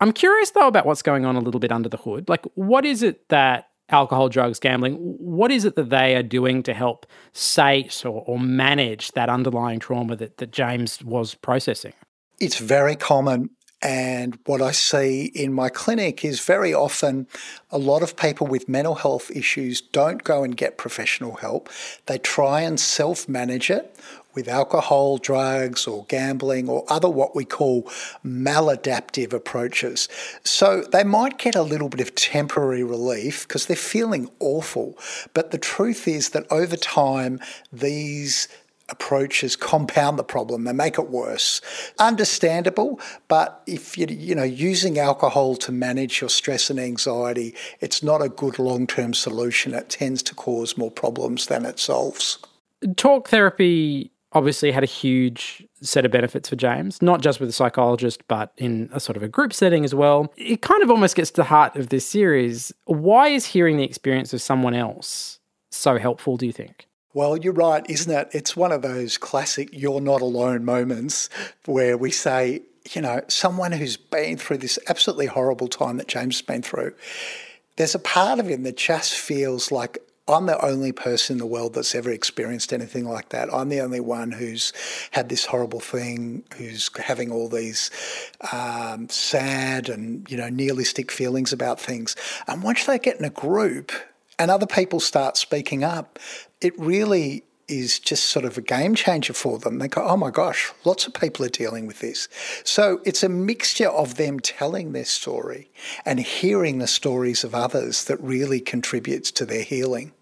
I'm 0.01 0.13
curious 0.13 0.51
though 0.51 0.69
about 0.69 0.85
what's 0.85 1.01
going 1.01 1.25
on 1.25 1.35
a 1.35 1.41
little 1.41 1.61
bit 1.61 1.73
under 1.73 1.89
the 1.89 1.97
hood. 1.97 2.29
Like, 2.29 2.45
what 2.57 2.85
is 2.85 3.03
it 3.03 3.27
that 3.31 3.71
alcohol, 3.89 4.29
drugs, 4.29 4.59
gambling, 4.59 4.97
what 4.97 5.51
is 5.51 5.65
it 5.65 5.77
that 5.77 5.89
they 5.89 6.15
are 6.15 6.23
doing 6.23 6.63
to 6.65 6.75
help 6.75 7.07
sate 7.33 8.05
or, 8.05 8.23
or 8.27 8.39
manage 8.39 9.13
that 9.13 9.31
underlying 9.31 9.79
trauma 9.79 10.15
that, 10.17 10.37
that 10.37 10.53
James 10.53 11.03
was 11.03 11.35
processing? 11.35 11.95
It's 12.45 12.59
very 12.59 12.95
common. 12.95 13.49
And 13.81 14.39
what 14.45 14.61
I 14.61 14.73
see 14.73 15.33
in 15.35 15.55
my 15.55 15.71
clinic 15.71 16.27
is 16.27 16.41
very 16.41 16.75
often 16.75 17.27
a 17.71 17.79
lot 17.79 18.03
of 18.03 18.17
people 18.17 18.47
with 18.47 18.69
mental 18.69 18.97
health 18.97 19.31
issues 19.31 19.81
don't 19.81 20.23
go 20.23 20.45
and 20.45 20.55
get 20.55 20.77
professional 20.77 21.37
help. 21.37 21.71
They 22.05 22.19
try 22.19 22.61
and 22.61 22.79
self 22.79 23.31
manage 23.31 23.71
it 23.71 23.97
with 24.35 24.47
alcohol, 24.47 25.17
drugs, 25.17 25.87
or 25.87 26.05
gambling, 26.07 26.69
or 26.69 26.85
other 26.89 27.09
what 27.09 27.35
we 27.35 27.47
call 27.47 27.91
maladaptive 28.23 29.33
approaches. 29.33 30.09
So 30.43 30.83
they 30.83 31.05
might 31.05 31.39
get 31.39 31.55
a 31.55 31.63
little 31.63 31.89
bit 31.89 32.01
of 32.01 32.15
temporary 32.15 32.85
relief 32.85 33.49
because 33.49 33.67
they're 33.67 33.77
feeling 33.77 34.29
awful. 34.39 34.99
But 35.33 35.51
the 35.51 35.59
truth 35.59 36.07
is 36.07 36.31
that 36.31 36.47
over 36.51 36.77
time, 36.77 37.41
these 37.73 38.49
approaches 38.89 39.57
compound 39.57 40.19
the 40.19 40.25
problem 40.25 40.65
they 40.65 40.73
make 40.73 40.99
it 40.99 41.09
worse 41.09 41.61
understandable 41.99 43.01
but 43.29 43.63
if 43.67 43.97
you 43.97 44.07
you 44.09 44.35
know 44.35 44.43
using 44.43 44.99
alcohol 44.99 45.57
to 45.57 45.73
manage 45.73 46.21
your 46.21 46.31
stress 46.31 46.69
and 46.71 46.79
anxiety 46.79 47.55
it's 47.81 48.03
not 48.03 48.23
a 48.23 48.29
good 48.29 48.59
long-term 48.59 49.15
solution 49.15 49.73
it 49.73 49.89
tends 49.89 50.23
to 50.23 50.35
cause 50.35 50.77
more 50.77 50.91
problems 50.91 51.47
than 51.47 51.65
it 51.65 51.79
solves 51.79 52.39
Talk 52.97 53.29
therapy 53.29 54.11
obviously 54.35 54.73
had 54.73 54.83
a 54.83 54.87
huge 54.87 55.65
set 55.81 56.05
of 56.05 56.11
benefits 56.11 56.49
for 56.49 56.57
James, 56.57 57.01
not 57.01 57.21
just 57.23 57.41
with 57.41 57.49
a 57.49 57.53
psychologist, 57.53 58.27
but 58.29 58.53
in 58.57 58.91
a 58.93 59.01
sort 59.01 59.17
of 59.17 59.23
a 59.23 59.29
group 59.29 59.53
setting 59.53 59.85
as 59.85 59.95
well. 59.95 60.33
It 60.37 60.61
kind 60.61 60.83
of 60.83 60.91
almost 60.91 61.15
gets 61.15 61.31
to 61.31 61.37
the 61.37 61.45
heart 61.45 61.77
of 61.77 61.89
this 61.89 62.05
series. 62.05 62.73
Why 62.85 63.29
is 63.29 63.47
hearing 63.47 63.77
the 63.77 63.85
experience 63.85 64.35
of 64.35 64.43
someone 64.43 64.75
else 64.75 65.39
so 65.71 65.99
helpful, 65.99 66.37
do 66.37 66.47
you 66.47 66.53
think? 66.53 66.89
Well, 67.15 67.37
you're 67.37 67.53
right, 67.53 67.89
isn't 67.89 68.13
it? 68.13 68.29
It's 68.33 68.57
one 68.57 68.73
of 68.73 68.83
those 68.83 69.19
classic 69.19 69.69
you're 69.73 70.01
not 70.01 70.21
alone 70.21 70.65
moments 70.65 71.31
where 71.65 71.97
we 71.97 72.11
say, 72.11 72.63
you 72.91 73.01
know, 73.01 73.21
someone 73.29 73.71
who's 73.71 73.97
been 73.97 74.37
through 74.37 74.59
this 74.59 74.81
absolutely 74.89 75.27
horrible 75.27 75.69
time 75.69 75.97
that 75.99 76.09
James 76.09 76.39
has 76.39 76.43
been 76.43 76.61
through, 76.63 76.93
there's 77.77 77.95
a 77.95 78.01
part 78.01 78.41
of 78.41 78.49
him 78.49 78.65
that 78.65 78.77
just 78.77 79.15
feels 79.15 79.71
like 79.71 79.99
I'm 80.27 80.47
the 80.47 80.61
only 80.65 80.91
person 80.91 81.35
in 81.35 81.39
the 81.39 81.47
world 81.47 81.75
that's 81.75 81.95
ever 81.95 82.11
experienced 82.11 82.73
anything 82.73 83.05
like 83.05 83.29
that. 83.29 83.53
I'm 83.53 83.69
the 83.69 83.81
only 83.81 84.01
one 84.01 84.33
who's 84.33 84.73
had 85.13 85.29
this 85.29 85.47
horrible 85.47 85.81
thing, 85.81 86.43
who's 86.57 86.91
having 86.97 87.31
all 87.31 87.49
these 87.49 87.93
um, 88.53 89.09
sad 89.09 89.89
and 89.89 90.29
you 90.29 90.37
know 90.37 90.49
nihilistic 90.49 91.13
feelings 91.13 91.53
about 91.53 91.79
things. 91.79 92.17
And 92.49 92.65
once 92.65 92.87
they 92.87 92.99
get 92.99 93.19
in 93.21 93.25
a 93.25 93.31
group 93.31 93.93
and 94.39 94.51
other 94.51 94.67
people 94.67 95.01
start 95.01 95.37
speaking 95.37 95.85
up, 95.85 96.19
it 96.61 96.79
really 96.79 97.45
is 97.69 97.99
just 97.99 98.27
sort 98.27 98.45
of 98.45 98.59
a 98.59 98.61
game 98.61 98.95
changer 98.95 99.33
for 99.33 99.59
them. 99.59 99.79
They 99.79 99.89
go, 99.89 100.05
oh 100.07 100.17
my 100.17 100.31
gosh, 100.31 100.73
lots 100.85 101.07
of 101.07 101.15
people 101.15 101.45
are 101.45 101.51
dealing 101.51 101.87
with 101.87 102.01
this. 102.01 102.29
So 102.63 103.01
it's 103.05 103.23
a 103.23 103.29
mixture 103.29 103.89
of 103.89 104.17
them 104.17 104.41
telling 104.41 104.93
their 104.93 105.05
story 105.05 105.71
and 106.05 106.21
hearing 106.21 106.79
the 106.79 106.87
stories 106.87 107.45
of 107.45 107.55
others 107.55 108.05
that 108.05 108.21
really 108.21 108.61
contributes 108.61 109.31
to 109.33 109.47
their 109.47 109.63
healing. 109.63 110.13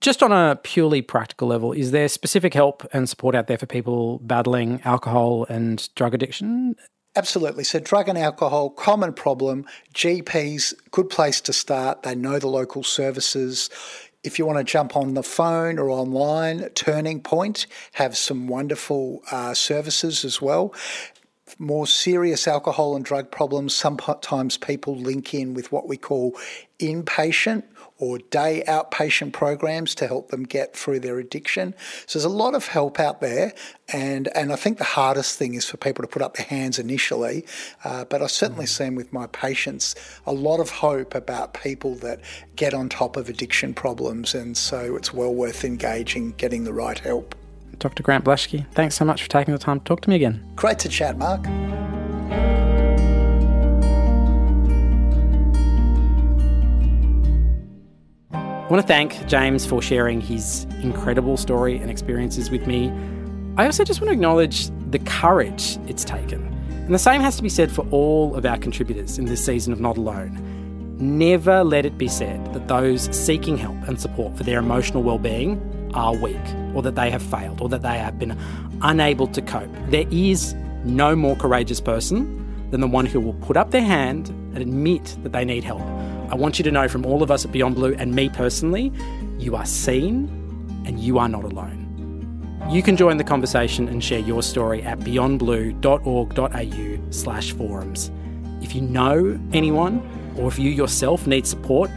Just 0.00 0.22
on 0.22 0.32
a 0.32 0.56
purely 0.56 1.02
practical 1.02 1.48
level, 1.48 1.72
is 1.72 1.90
there 1.90 2.08
specific 2.08 2.54
help 2.54 2.86
and 2.92 3.08
support 3.08 3.34
out 3.34 3.46
there 3.46 3.58
for 3.58 3.66
people 3.66 4.18
battling 4.20 4.80
alcohol 4.84 5.44
and 5.48 5.88
drug 5.94 6.14
addiction? 6.14 6.76
Absolutely. 7.16 7.64
So, 7.64 7.80
drug 7.80 8.10
and 8.10 8.18
alcohol, 8.18 8.68
common 8.68 9.14
problem. 9.14 9.64
GPs, 9.94 10.74
good 10.90 11.08
place 11.08 11.40
to 11.42 11.52
start. 11.54 12.02
They 12.02 12.14
know 12.14 12.38
the 12.38 12.46
local 12.46 12.82
services. 12.82 13.70
If 14.22 14.38
you 14.38 14.44
want 14.44 14.58
to 14.58 14.64
jump 14.64 14.96
on 14.96 15.14
the 15.14 15.22
phone 15.22 15.78
or 15.78 15.88
online, 15.88 16.68
Turning 16.70 17.22
Point 17.22 17.66
have 17.94 18.18
some 18.18 18.48
wonderful 18.48 19.22
uh, 19.30 19.54
services 19.54 20.26
as 20.26 20.42
well. 20.42 20.74
More 21.58 21.86
serious 21.86 22.46
alcohol 22.46 22.96
and 22.96 23.04
drug 23.04 23.30
problems, 23.30 23.74
sometimes 23.74 24.58
people 24.58 24.94
link 24.96 25.32
in 25.32 25.54
with 25.54 25.72
what 25.72 25.88
we 25.88 25.96
call 25.96 26.36
inpatient 26.78 27.62
or 27.98 28.18
day 28.18 28.62
outpatient 28.66 29.32
programs 29.32 29.94
to 29.96 30.06
help 30.06 30.30
them 30.30 30.44
get 30.44 30.76
through 30.76 31.00
their 31.00 31.18
addiction. 31.18 31.74
So 32.06 32.18
there's 32.18 32.24
a 32.24 32.36
lot 32.36 32.54
of 32.54 32.66
help 32.68 33.00
out 33.00 33.20
there, 33.20 33.52
and 33.92 34.28
and 34.34 34.52
I 34.52 34.56
think 34.56 34.78
the 34.78 34.84
hardest 34.84 35.38
thing 35.38 35.54
is 35.54 35.66
for 35.68 35.76
people 35.76 36.02
to 36.02 36.08
put 36.08 36.22
up 36.22 36.36
their 36.36 36.46
hands 36.46 36.78
initially. 36.78 37.46
Uh, 37.84 38.04
but 38.04 38.22
I've 38.22 38.30
certainly 38.30 38.66
mm. 38.66 38.76
seen 38.76 38.94
with 38.94 39.12
my 39.12 39.26
patients 39.28 39.94
a 40.26 40.32
lot 40.32 40.60
of 40.60 40.70
hope 40.70 41.14
about 41.14 41.54
people 41.54 41.94
that 41.96 42.20
get 42.56 42.74
on 42.74 42.88
top 42.88 43.16
of 43.16 43.28
addiction 43.28 43.74
problems, 43.74 44.34
and 44.34 44.56
so 44.56 44.96
it's 44.96 45.12
well 45.12 45.34
worth 45.34 45.64
engaging, 45.64 46.32
getting 46.32 46.64
the 46.64 46.72
right 46.72 46.98
help. 46.98 47.34
Dr. 47.78 48.02
Grant 48.02 48.24
Blashki, 48.24 48.66
thanks 48.72 48.94
so 48.94 49.04
much 49.04 49.22
for 49.22 49.28
taking 49.28 49.52
the 49.52 49.58
time 49.58 49.80
to 49.80 49.84
talk 49.84 50.00
to 50.02 50.10
me 50.10 50.16
again. 50.16 50.42
Great 50.56 50.78
to 50.80 50.88
chat, 50.88 51.18
Mark. 51.18 51.46
I 58.66 58.68
want 58.68 58.82
to 58.82 58.88
thank 58.88 59.28
James 59.28 59.64
for 59.64 59.80
sharing 59.80 60.20
his 60.20 60.64
incredible 60.82 61.36
story 61.36 61.78
and 61.78 61.88
experiences 61.88 62.50
with 62.50 62.66
me. 62.66 62.92
I 63.56 63.64
also 63.64 63.84
just 63.84 64.00
want 64.00 64.08
to 64.08 64.12
acknowledge 64.12 64.70
the 64.90 64.98
courage 64.98 65.78
it's 65.86 66.02
taken. 66.02 66.42
And 66.70 66.92
the 66.92 66.98
same 66.98 67.20
has 67.20 67.36
to 67.36 67.44
be 67.44 67.48
said 67.48 67.70
for 67.70 67.86
all 67.92 68.34
of 68.34 68.44
our 68.44 68.58
contributors 68.58 69.20
in 69.20 69.26
this 69.26 69.46
season 69.46 69.72
of 69.72 69.78
Not 69.78 69.96
Alone. 69.96 70.96
Never 70.98 71.62
let 71.62 71.86
it 71.86 71.96
be 71.96 72.08
said 72.08 72.44
that 72.54 72.66
those 72.66 73.02
seeking 73.16 73.56
help 73.56 73.76
and 73.86 74.00
support 74.00 74.36
for 74.36 74.42
their 74.42 74.58
emotional 74.58 75.04
well-being 75.04 75.92
are 75.94 76.16
weak 76.16 76.34
or 76.74 76.82
that 76.82 76.96
they 76.96 77.08
have 77.08 77.22
failed 77.22 77.60
or 77.60 77.68
that 77.68 77.82
they 77.82 77.98
have 77.98 78.18
been 78.18 78.36
unable 78.82 79.28
to 79.28 79.42
cope. 79.42 79.70
There 79.90 80.08
is 80.10 80.54
no 80.82 81.14
more 81.14 81.36
courageous 81.36 81.80
person 81.80 82.68
than 82.72 82.80
the 82.80 82.88
one 82.88 83.06
who 83.06 83.20
will 83.20 83.34
put 83.34 83.56
up 83.56 83.70
their 83.70 83.84
hand 83.84 84.28
and 84.28 84.58
admit 84.58 85.16
that 85.22 85.30
they 85.30 85.44
need 85.44 85.62
help 85.62 85.82
I 86.28 86.34
want 86.34 86.58
you 86.58 86.64
to 86.64 86.72
know 86.72 86.88
from 86.88 87.06
all 87.06 87.22
of 87.22 87.30
us 87.30 87.44
at 87.44 87.52
Beyond 87.52 87.76
Blue 87.76 87.94
and 87.94 88.14
me 88.14 88.28
personally, 88.28 88.92
you 89.38 89.54
are 89.54 89.64
seen 89.64 90.28
and 90.84 90.98
you 90.98 91.18
are 91.18 91.28
not 91.28 91.44
alone. 91.44 91.84
You 92.70 92.82
can 92.82 92.96
join 92.96 93.16
the 93.16 93.24
conversation 93.24 93.86
and 93.86 94.02
share 94.02 94.18
your 94.18 94.42
story 94.42 94.82
at 94.82 94.98
beyondblue.org.au 95.00 97.10
slash 97.10 97.52
forums. 97.52 98.10
If 98.60 98.74
you 98.74 98.80
know 98.80 99.38
anyone 99.52 100.02
or 100.36 100.48
if 100.48 100.58
you 100.58 100.70
yourself 100.70 101.28
need 101.28 101.46
support, 101.46 101.90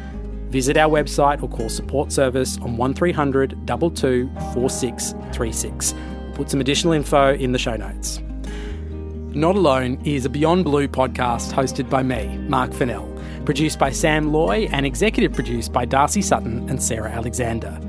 visit 0.49 0.77
our 0.77 0.89
website 0.89 1.41
or 1.41 1.49
call 1.49 1.69
support 1.69 2.11
service 2.11 2.59
on 2.59 2.77
1300 2.77 3.65
22 3.65 4.29
4636. 4.53 5.95
Put 6.35 6.51
some 6.51 6.61
additional 6.61 6.93
info 6.93 7.33
in 7.33 7.51
the 7.51 7.57
show 7.57 7.75
notes. 7.75 8.21
Not 9.33 9.55
Alone 9.55 9.99
is 10.05 10.25
a 10.25 10.29
Beyond 10.29 10.65
Blue 10.65 10.87
podcast 10.87 11.51
hosted 11.51 11.89
by 11.89 12.03
me, 12.03 12.37
Mark 12.47 12.73
Fennell 12.73 13.18
produced 13.45 13.79
by 13.79 13.91
Sam 13.91 14.31
Loy 14.31 14.67
and 14.71 14.85
executive 14.85 15.33
produced 15.33 15.73
by 15.73 15.85
Darcy 15.85 16.21
Sutton 16.21 16.69
and 16.69 16.81
Sarah 16.81 17.11
Alexander. 17.11 17.79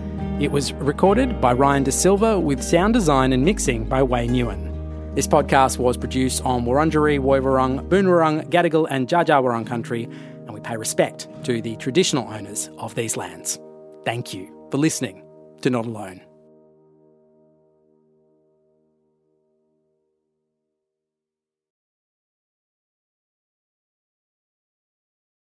It 0.41 0.53
was 0.53 0.73
recorded 0.75 1.41
by 1.41 1.53
Ryan 1.53 1.83
De 1.83 1.93
Silva 1.93 2.41
with 2.41 2.63
sound 2.63 2.95
design 2.95 3.33
and 3.33 3.45
mixing 3.45 3.85
by 3.85 4.03
Wayne 4.03 4.35
Ewan. 4.35 4.71
This 5.15 5.27
podcast 5.27 5.79
was 5.79 5.97
produced 5.97 6.43
on 6.45 6.65
Wurundjeri, 6.65 7.19
Woiwurrung, 7.19 7.89
Boonwurrung, 7.89 8.49
Gadigal, 8.49 8.87
and 8.91 9.09
Dja 9.09 9.67
country, 9.67 10.05
and 10.05 10.55
we 10.55 10.61
pay 10.61 10.77
respect 10.77 11.29
to 11.45 11.61
the 11.61 11.77
traditional 11.77 12.29
owners 12.29 12.71
of 12.79 12.95
these 12.95 13.17
lands. 13.17 13.59
Thank 14.05 14.33
you 14.33 14.47
for 14.71 14.79
listening 14.79 15.25
to 15.63 15.71
Not 15.71 15.85
Alone. 15.85 16.30